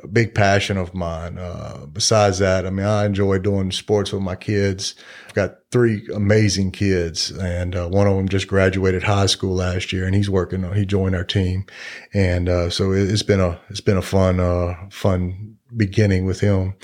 a 0.02 0.08
big 0.08 0.34
passion 0.34 0.78
of 0.78 0.93
mine. 0.93 1.38
Uh, 1.38 1.86
besides 1.91 2.39
that, 2.39 2.65
I 2.65 2.69
mean, 2.69 2.86
I 2.86 3.06
enjoy 3.06 3.39
doing 3.39 3.71
sports 3.71 4.12
with 4.12 4.21
my 4.21 4.36
kids. 4.36 4.95
I've 5.28 5.34
got 5.34 5.56
three 5.71 6.08
amazing 6.13 6.71
kids, 6.71 7.32
and 7.32 7.76
uh, 7.76 7.88
one 7.88 8.08
of 8.08 8.15
them 8.15 8.30
just 8.30 8.47
graduated 8.47 9.04
high 9.04 9.26
school 9.26 9.56
last 9.56 9.91
year, 9.93 10.06
and 10.06 10.15
he's 10.15 10.30
working. 10.30 10.71
He 10.74 10.86
joined 10.86 11.15
our 11.15 11.24
team, 11.24 11.65
and 12.13 12.50
uh, 12.50 12.69
so 12.69 12.91
it, 12.91 13.10
has 13.10 13.24
been 13.24 13.39
a 13.39 13.60
it's 13.69 13.82
been 13.82 13.97
a 13.97 14.02
fun 14.02 14.39
uh, 14.39 14.76
fun 14.89 15.58
beginning 15.76 16.26
with 16.26 16.39
him. 16.39 16.76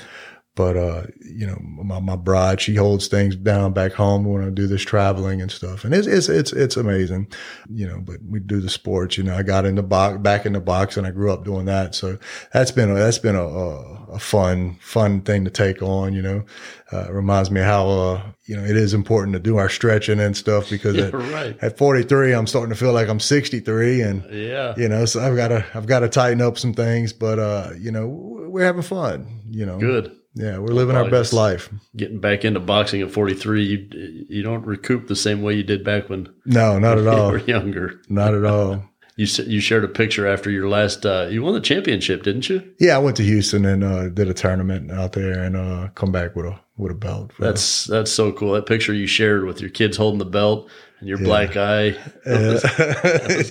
But, 0.57 0.75
uh, 0.75 1.03
you 1.21 1.45
know, 1.45 1.59
my, 1.61 1.99
my 1.99 2.15
bride, 2.15 2.59
she 2.59 2.73
holds 2.73 3.07
things 3.07 3.35
down 3.35 3.73
back 3.73 3.93
home 3.93 4.25
when 4.25 4.43
I 4.43 4.49
do 4.49 4.65
this 4.65 4.81
traveling 4.81 5.39
and 5.39 5.51
stuff. 5.51 5.85
And 5.85 5.93
it's, 5.93 6.07
it's, 6.07 6.29
it's, 6.29 6.51
it's 6.51 6.75
amazing, 6.75 7.31
you 7.69 7.87
know, 7.87 8.01
but 8.01 8.15
we 8.27 8.39
do 8.39 8.59
the 8.59 8.69
sports, 8.69 9.19
you 9.19 9.23
know, 9.23 9.35
I 9.35 9.43
got 9.43 9.67
in 9.67 9.75
the 9.75 9.83
box, 9.83 10.17
back 10.17 10.47
in 10.47 10.53
the 10.53 10.59
box 10.59 10.97
and 10.97 11.05
I 11.05 11.11
grew 11.11 11.31
up 11.31 11.45
doing 11.45 11.65
that. 11.65 11.93
So 11.93 12.17
that's 12.53 12.71
been, 12.71 12.89
a, 12.89 12.95
that's 12.95 13.19
been 13.19 13.35
a, 13.35 13.47
a, 13.47 14.05
a 14.13 14.19
fun, 14.19 14.79
fun 14.81 15.21
thing 15.21 15.45
to 15.45 15.51
take 15.51 15.83
on, 15.83 16.13
you 16.13 16.23
know, 16.23 16.43
uh, 16.91 17.05
it 17.07 17.11
reminds 17.11 17.51
me 17.51 17.61
how, 17.61 17.87
uh, 17.87 18.23
you 18.45 18.57
know, 18.57 18.63
it 18.63 18.75
is 18.75 18.95
important 18.95 19.33
to 19.33 19.39
do 19.39 19.57
our 19.57 19.69
stretching 19.69 20.19
and 20.19 20.35
stuff 20.35 20.71
because 20.71 20.95
yeah, 20.97 21.03
at, 21.05 21.13
right. 21.13 21.57
at 21.61 21.77
43, 21.77 22.33
I'm 22.33 22.47
starting 22.47 22.71
to 22.71 22.75
feel 22.75 22.93
like 22.93 23.09
I'm 23.09 23.19
63 23.19 24.01
and, 24.01 24.25
yeah, 24.31 24.73
you 24.75 24.89
know, 24.89 25.05
so 25.05 25.19
I've 25.19 25.35
got 25.35 25.49
to, 25.49 25.63
I've 25.75 25.85
got 25.85 25.99
to 25.99 26.09
tighten 26.09 26.41
up 26.41 26.57
some 26.57 26.73
things, 26.73 27.13
but, 27.13 27.37
uh, 27.37 27.69
you 27.77 27.91
know, 27.91 28.07
we're 28.07 28.65
having 28.65 28.81
fun, 28.81 29.43
you 29.51 29.67
know. 29.67 29.77
Good. 29.77 30.17
Yeah, 30.37 30.59
we're 30.59 30.67
living 30.67 30.95
our 30.95 31.09
best 31.09 31.33
life. 31.33 31.69
Getting 31.95 32.19
back 32.19 32.45
into 32.45 32.59
boxing 32.59 33.01
at 33.01 33.11
43, 33.11 33.63
you 33.63 34.25
you 34.29 34.43
don't 34.43 34.65
recoup 34.65 35.07
the 35.07 35.15
same 35.15 35.41
way 35.41 35.55
you 35.55 35.63
did 35.63 35.83
back 35.83 36.09
when 36.09 36.29
No, 36.45 36.77
not 36.77 36.97
at 36.99 37.07
all. 37.07 37.27
You 37.27 37.31
were 37.31 37.37
younger. 37.39 38.01
Not 38.07 38.35
at 38.35 38.45
all. 38.45 38.83
you 39.15 39.25
you 39.45 39.59
shared 39.59 39.83
a 39.83 39.87
picture 39.87 40.27
after 40.27 40.51
your 40.51 40.69
last 40.69 41.05
uh, 41.05 41.27
you 41.29 41.41
won 41.41 41.53
the 41.53 41.61
championship, 41.61 42.23
didn't 42.23 42.49
you? 42.49 42.63
Yeah, 42.79 42.95
I 42.95 42.99
went 42.99 43.17
to 43.17 43.23
Houston 43.23 43.65
and 43.65 43.83
uh, 43.83 44.09
did 44.09 44.29
a 44.29 44.33
tournament 44.33 44.91
out 44.91 45.13
there 45.13 45.43
and 45.43 45.57
uh, 45.57 45.89
come 45.95 46.11
back 46.11 46.35
with 46.35 46.45
a 46.45 46.59
with 46.77 46.91
a 46.91 46.95
belt. 46.95 47.31
That's 47.39 47.85
that's 47.85 48.11
so 48.11 48.31
cool. 48.31 48.53
That 48.53 48.67
picture 48.67 48.93
you 48.93 49.07
shared 49.07 49.45
with 49.45 49.59
your 49.59 49.71
kids 49.71 49.97
holding 49.97 50.19
the 50.19 50.25
belt 50.25 50.69
and 50.99 51.09
your 51.09 51.19
yeah. 51.19 51.25
black 51.25 51.57
eye. 51.57 51.97
Was, 52.25 52.63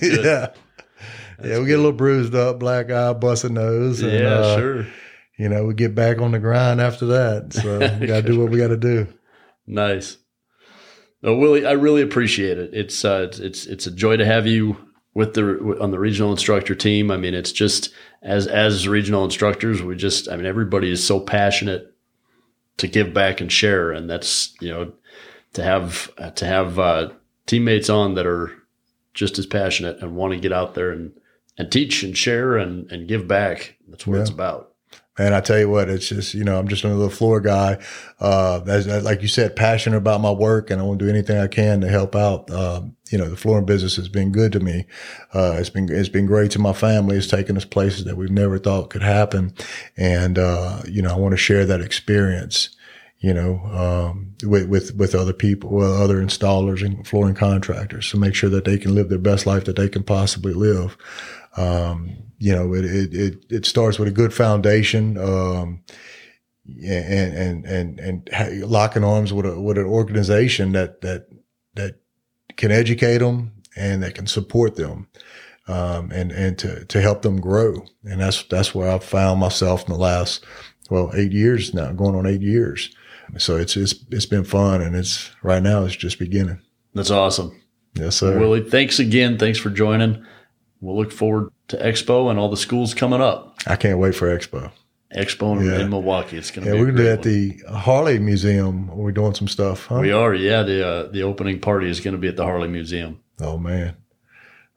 yeah. 0.01 0.53
That's 1.37 1.49
yeah, 1.49 1.59
we 1.59 1.65
good. 1.65 1.67
get 1.67 1.73
a 1.73 1.77
little 1.77 1.91
bruised 1.91 2.33
up, 2.33 2.59
black 2.59 2.89
eye, 2.89 3.13
busted 3.13 3.51
nose. 3.51 4.01
And, 4.01 4.11
yeah, 4.11 4.29
uh, 4.29 4.57
sure 4.57 4.87
you 5.37 5.49
know, 5.49 5.65
we 5.65 5.73
get 5.73 5.95
back 5.95 6.19
on 6.19 6.31
the 6.31 6.39
grind 6.39 6.81
after 6.81 7.05
that. 7.07 7.53
So 7.53 7.79
we 7.99 8.07
got 8.07 8.21
to 8.21 8.31
do 8.31 8.39
what 8.39 8.51
we 8.51 8.57
got 8.57 8.69
to 8.69 8.77
do. 8.77 9.07
Nice. 9.65 10.17
No, 11.21 11.35
Willie, 11.35 11.65
I 11.65 11.71
really 11.71 12.01
appreciate 12.01 12.57
it. 12.57 12.71
It's 12.73 13.03
uh, 13.03 13.27
it's, 13.27 13.39
it's 13.39 13.65
it's 13.65 13.87
a 13.87 13.91
joy 13.91 14.17
to 14.17 14.25
have 14.25 14.45
you 14.45 14.77
with 15.13 15.33
the 15.33 15.77
on 15.81 15.91
the 15.91 15.99
regional 15.99 16.31
instructor 16.31 16.75
team. 16.75 17.09
I 17.09 17.17
mean, 17.17 17.33
it's 17.33 17.51
just 17.51 17.89
as 18.21 18.45
as 18.47 18.87
regional 18.87 19.23
instructors, 19.23 19.81
we 19.81 19.95
just 19.95 20.29
I 20.29 20.35
mean, 20.35 20.45
everybody 20.45 20.91
is 20.91 21.05
so 21.05 21.19
passionate 21.19 21.93
to 22.77 22.87
give 22.87 23.13
back 23.13 23.41
and 23.41 23.51
share, 23.51 23.91
and 23.91 24.09
that's 24.09 24.55
you 24.61 24.69
know 24.69 24.93
to 25.53 25.63
have 25.63 26.13
to 26.35 26.45
have 26.45 26.77
uh, 26.77 27.09
teammates 27.47 27.89
on 27.89 28.13
that 28.13 28.27
are 28.27 28.51
just 29.15 29.39
as 29.39 29.47
passionate 29.47 29.99
and 30.01 30.15
want 30.15 30.33
to 30.33 30.39
get 30.39 30.53
out 30.53 30.75
there 30.75 30.91
and 30.91 31.11
and 31.57 31.71
teach 31.71 32.03
and 32.03 32.15
share 32.15 32.55
and 32.55 32.91
and 32.91 33.07
give 33.07 33.27
back. 33.27 33.75
That's 33.87 34.05
what 34.05 34.15
yeah. 34.15 34.21
it's 34.21 34.29
about. 34.29 34.66
And 35.17 35.33
I 35.33 35.41
tell 35.41 35.57
you 35.57 35.67
what, 35.69 35.89
it's 35.89 36.09
just, 36.09 36.35
you 36.35 36.43
know, 36.43 36.59
I'm 36.59 36.67
just 36.67 36.83
another 36.83 36.99
little 36.99 37.15
floor 37.15 37.41
guy. 37.41 37.79
Uh, 38.19 38.61
as, 38.67 38.85
as, 38.87 39.03
like 39.03 39.21
you 39.21 39.27
said, 39.27 39.55
passionate 39.55 39.97
about 39.97 40.21
my 40.21 40.31
work 40.31 40.69
and 40.69 40.79
I 40.79 40.83
want 40.83 40.99
to 40.99 41.05
do 41.05 41.11
anything 41.11 41.39
I 41.39 41.47
can 41.47 41.81
to 41.81 41.89
help 41.89 42.15
out. 42.15 42.51
Uh, 42.51 42.83
you 43.09 43.17
know, 43.17 43.27
the 43.27 43.35
flooring 43.35 43.65
business 43.65 43.95
has 43.95 44.09
been 44.09 44.31
good 44.31 44.51
to 44.51 44.59
me. 44.59 44.85
Uh, 45.33 45.55
it's 45.57 45.69
been, 45.69 45.89
it's 45.91 46.09
been 46.09 46.27
great 46.27 46.51
to 46.51 46.59
my 46.59 46.73
family. 46.73 47.17
It's 47.17 47.27
taken 47.27 47.57
us 47.57 47.65
places 47.65 48.05
that 48.05 48.15
we've 48.15 48.29
never 48.29 48.59
thought 48.59 48.91
could 48.91 49.01
happen. 49.01 49.53
And, 49.95 50.37
uh, 50.37 50.81
you 50.87 51.01
know, 51.01 51.11
I 51.11 51.17
want 51.17 51.31
to 51.31 51.37
share 51.37 51.65
that 51.65 51.81
experience, 51.81 52.69
you 53.19 53.33
know, 53.33 53.59
um, 53.73 54.35
with, 54.43 54.67
with, 54.67 54.95
with 54.95 55.15
other 55.15 55.33
people, 55.33 55.71
well, 55.71 55.99
other 55.99 56.17
installers 56.17 56.85
and 56.85 57.07
flooring 57.07 57.33
contractors 57.33 58.11
to 58.11 58.17
make 58.17 58.35
sure 58.35 58.51
that 58.51 58.65
they 58.65 58.77
can 58.77 58.93
live 58.93 59.09
their 59.09 59.17
best 59.17 59.47
life 59.47 59.65
that 59.65 59.77
they 59.77 59.89
can 59.89 60.03
possibly 60.03 60.53
live. 60.53 60.95
Um, 61.57 62.17
you 62.39 62.55
know, 62.55 62.73
it, 62.73 62.85
it, 62.85 63.13
it, 63.13 63.45
it, 63.49 63.65
starts 63.65 63.97
with 63.97 64.07
a 64.07 64.11
good 64.11 64.31
foundation. 64.31 65.17
Um, 65.17 65.83
and, 66.83 67.65
and, 67.65 67.99
and, 67.99 67.99
and 67.99 68.69
locking 68.69 69.03
arms 69.03 69.33
with 69.33 69.45
a, 69.45 69.59
with 69.59 69.77
an 69.77 69.85
organization 69.85 70.73
that, 70.73 71.01
that, 71.01 71.27
that 71.75 71.95
can 72.57 72.71
educate 72.71 73.19
them 73.19 73.53
and 73.75 74.03
that 74.03 74.15
can 74.15 74.27
support 74.27 74.75
them. 74.75 75.07
Um, 75.69 76.11
and, 76.11 76.31
and 76.31 76.57
to, 76.59 76.85
to 76.85 77.01
help 77.01 77.23
them 77.23 77.41
grow. 77.41 77.85
And 78.05 78.21
that's, 78.21 78.43
that's 78.43 78.73
where 78.73 78.89
I've 78.89 79.03
found 79.03 79.41
myself 79.41 79.83
in 79.85 79.91
the 79.91 79.99
last, 79.99 80.45
well, 80.89 81.11
eight 81.13 81.33
years 81.33 81.73
now, 81.73 81.91
going 81.91 82.15
on 82.15 82.25
eight 82.25 82.41
years. 82.41 82.95
So 83.37 83.57
it's, 83.57 83.75
it's, 83.75 83.95
it's 84.09 84.25
been 84.25 84.45
fun 84.45 84.81
and 84.81 84.95
it's 84.95 85.29
right 85.43 85.61
now 85.61 85.83
it's 85.83 85.95
just 85.95 86.19
beginning. 86.19 86.61
That's 86.93 87.11
awesome. 87.11 87.61
Yes, 87.95 88.15
sir. 88.15 88.39
Willie, 88.39 88.69
thanks 88.69 88.99
again. 88.99 89.37
Thanks 89.37 89.59
for 89.59 89.69
joining. 89.69 90.25
We'll 90.81 90.97
look 90.97 91.11
forward 91.11 91.51
to 91.69 91.77
Expo 91.77 92.29
and 92.29 92.39
all 92.39 92.49
the 92.49 92.57
schools 92.57 92.93
coming 92.93 93.21
up. 93.21 93.57
I 93.65 93.75
can't 93.75 93.99
wait 93.99 94.15
for 94.15 94.27
Expo. 94.35 94.71
Expo 95.15 95.59
in, 95.59 95.65
yeah. 95.65 95.79
in 95.79 95.89
Milwaukee. 95.89 96.37
It's 96.37 96.51
going 96.51 96.65
to 96.65 96.71
be 96.71 96.77
yeah, 96.77 96.81
we're 96.81 96.91
going 96.91 96.97
to 96.97 97.03
do 97.03 97.09
at 97.09 97.23
the 97.23 97.77
Harley 97.79 98.19
Museum. 98.19 98.87
We're 98.95 99.11
doing 99.11 99.33
some 99.33 99.47
stuff. 99.47 99.85
Huh? 99.85 99.99
We 99.99 100.11
are. 100.11 100.33
Yeah, 100.33 100.63
the 100.63 100.87
uh, 100.87 101.07
the 101.07 101.23
opening 101.23 101.59
party 101.59 101.89
is 101.89 102.01
going 102.01 102.13
to 102.13 102.17
be 102.17 102.27
at 102.27 102.35
the 102.35 102.43
Harley 102.43 102.67
Museum. 102.67 103.21
Oh 103.39 103.57
man, 103.57 103.95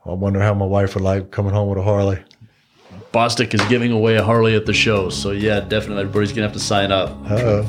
I 0.06 0.12
wonder 0.12 0.40
how 0.40 0.54
my 0.54 0.66
wife 0.66 0.94
would 0.94 1.02
like 1.02 1.30
coming 1.30 1.52
home 1.52 1.68
with 1.68 1.78
a 1.78 1.82
Harley. 1.82 2.22
Bostik 3.12 3.54
is 3.54 3.60
giving 3.62 3.90
away 3.90 4.16
a 4.16 4.22
Harley 4.22 4.54
at 4.54 4.66
the 4.66 4.72
show, 4.72 5.08
so 5.10 5.32
yeah, 5.32 5.58
definitely 5.60 6.02
everybody's 6.02 6.30
gonna 6.30 6.46
have 6.46 6.52
to 6.52 6.60
sign 6.60 6.92
up. 6.92 7.10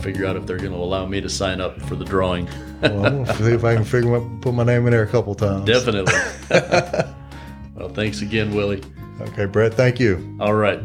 Figure 0.03 0.27
out 0.27 0.35
if 0.35 0.45
they're 0.45 0.57
gonna 0.57 0.75
allow 0.75 1.07
me 1.07 1.19
to 1.19 1.29
sign 1.29 1.59
up 1.59 1.81
for 1.81 1.95
the 1.95 2.05
drawing. 2.05 2.45
well, 2.81 3.05
I'm 3.05 3.23
gonna 3.23 3.37
see 3.37 3.51
if 3.51 3.63
I 3.63 3.73
can 3.73 3.83
figure 3.83 4.15
out, 4.15 4.41
put 4.41 4.53
my 4.53 4.63
name 4.63 4.85
in 4.85 4.91
there 4.91 5.03
a 5.03 5.07
couple 5.07 5.33
times. 5.33 5.65
Definitely. 5.65 6.13
well, 7.81 7.89
thanks 7.93 8.21
again, 8.21 8.53
Willie. 8.53 8.81
Okay, 9.19 9.45
Brett. 9.45 9.73
Thank 9.73 9.99
you. 9.99 10.37
All 10.39 10.53
right. 10.53 10.79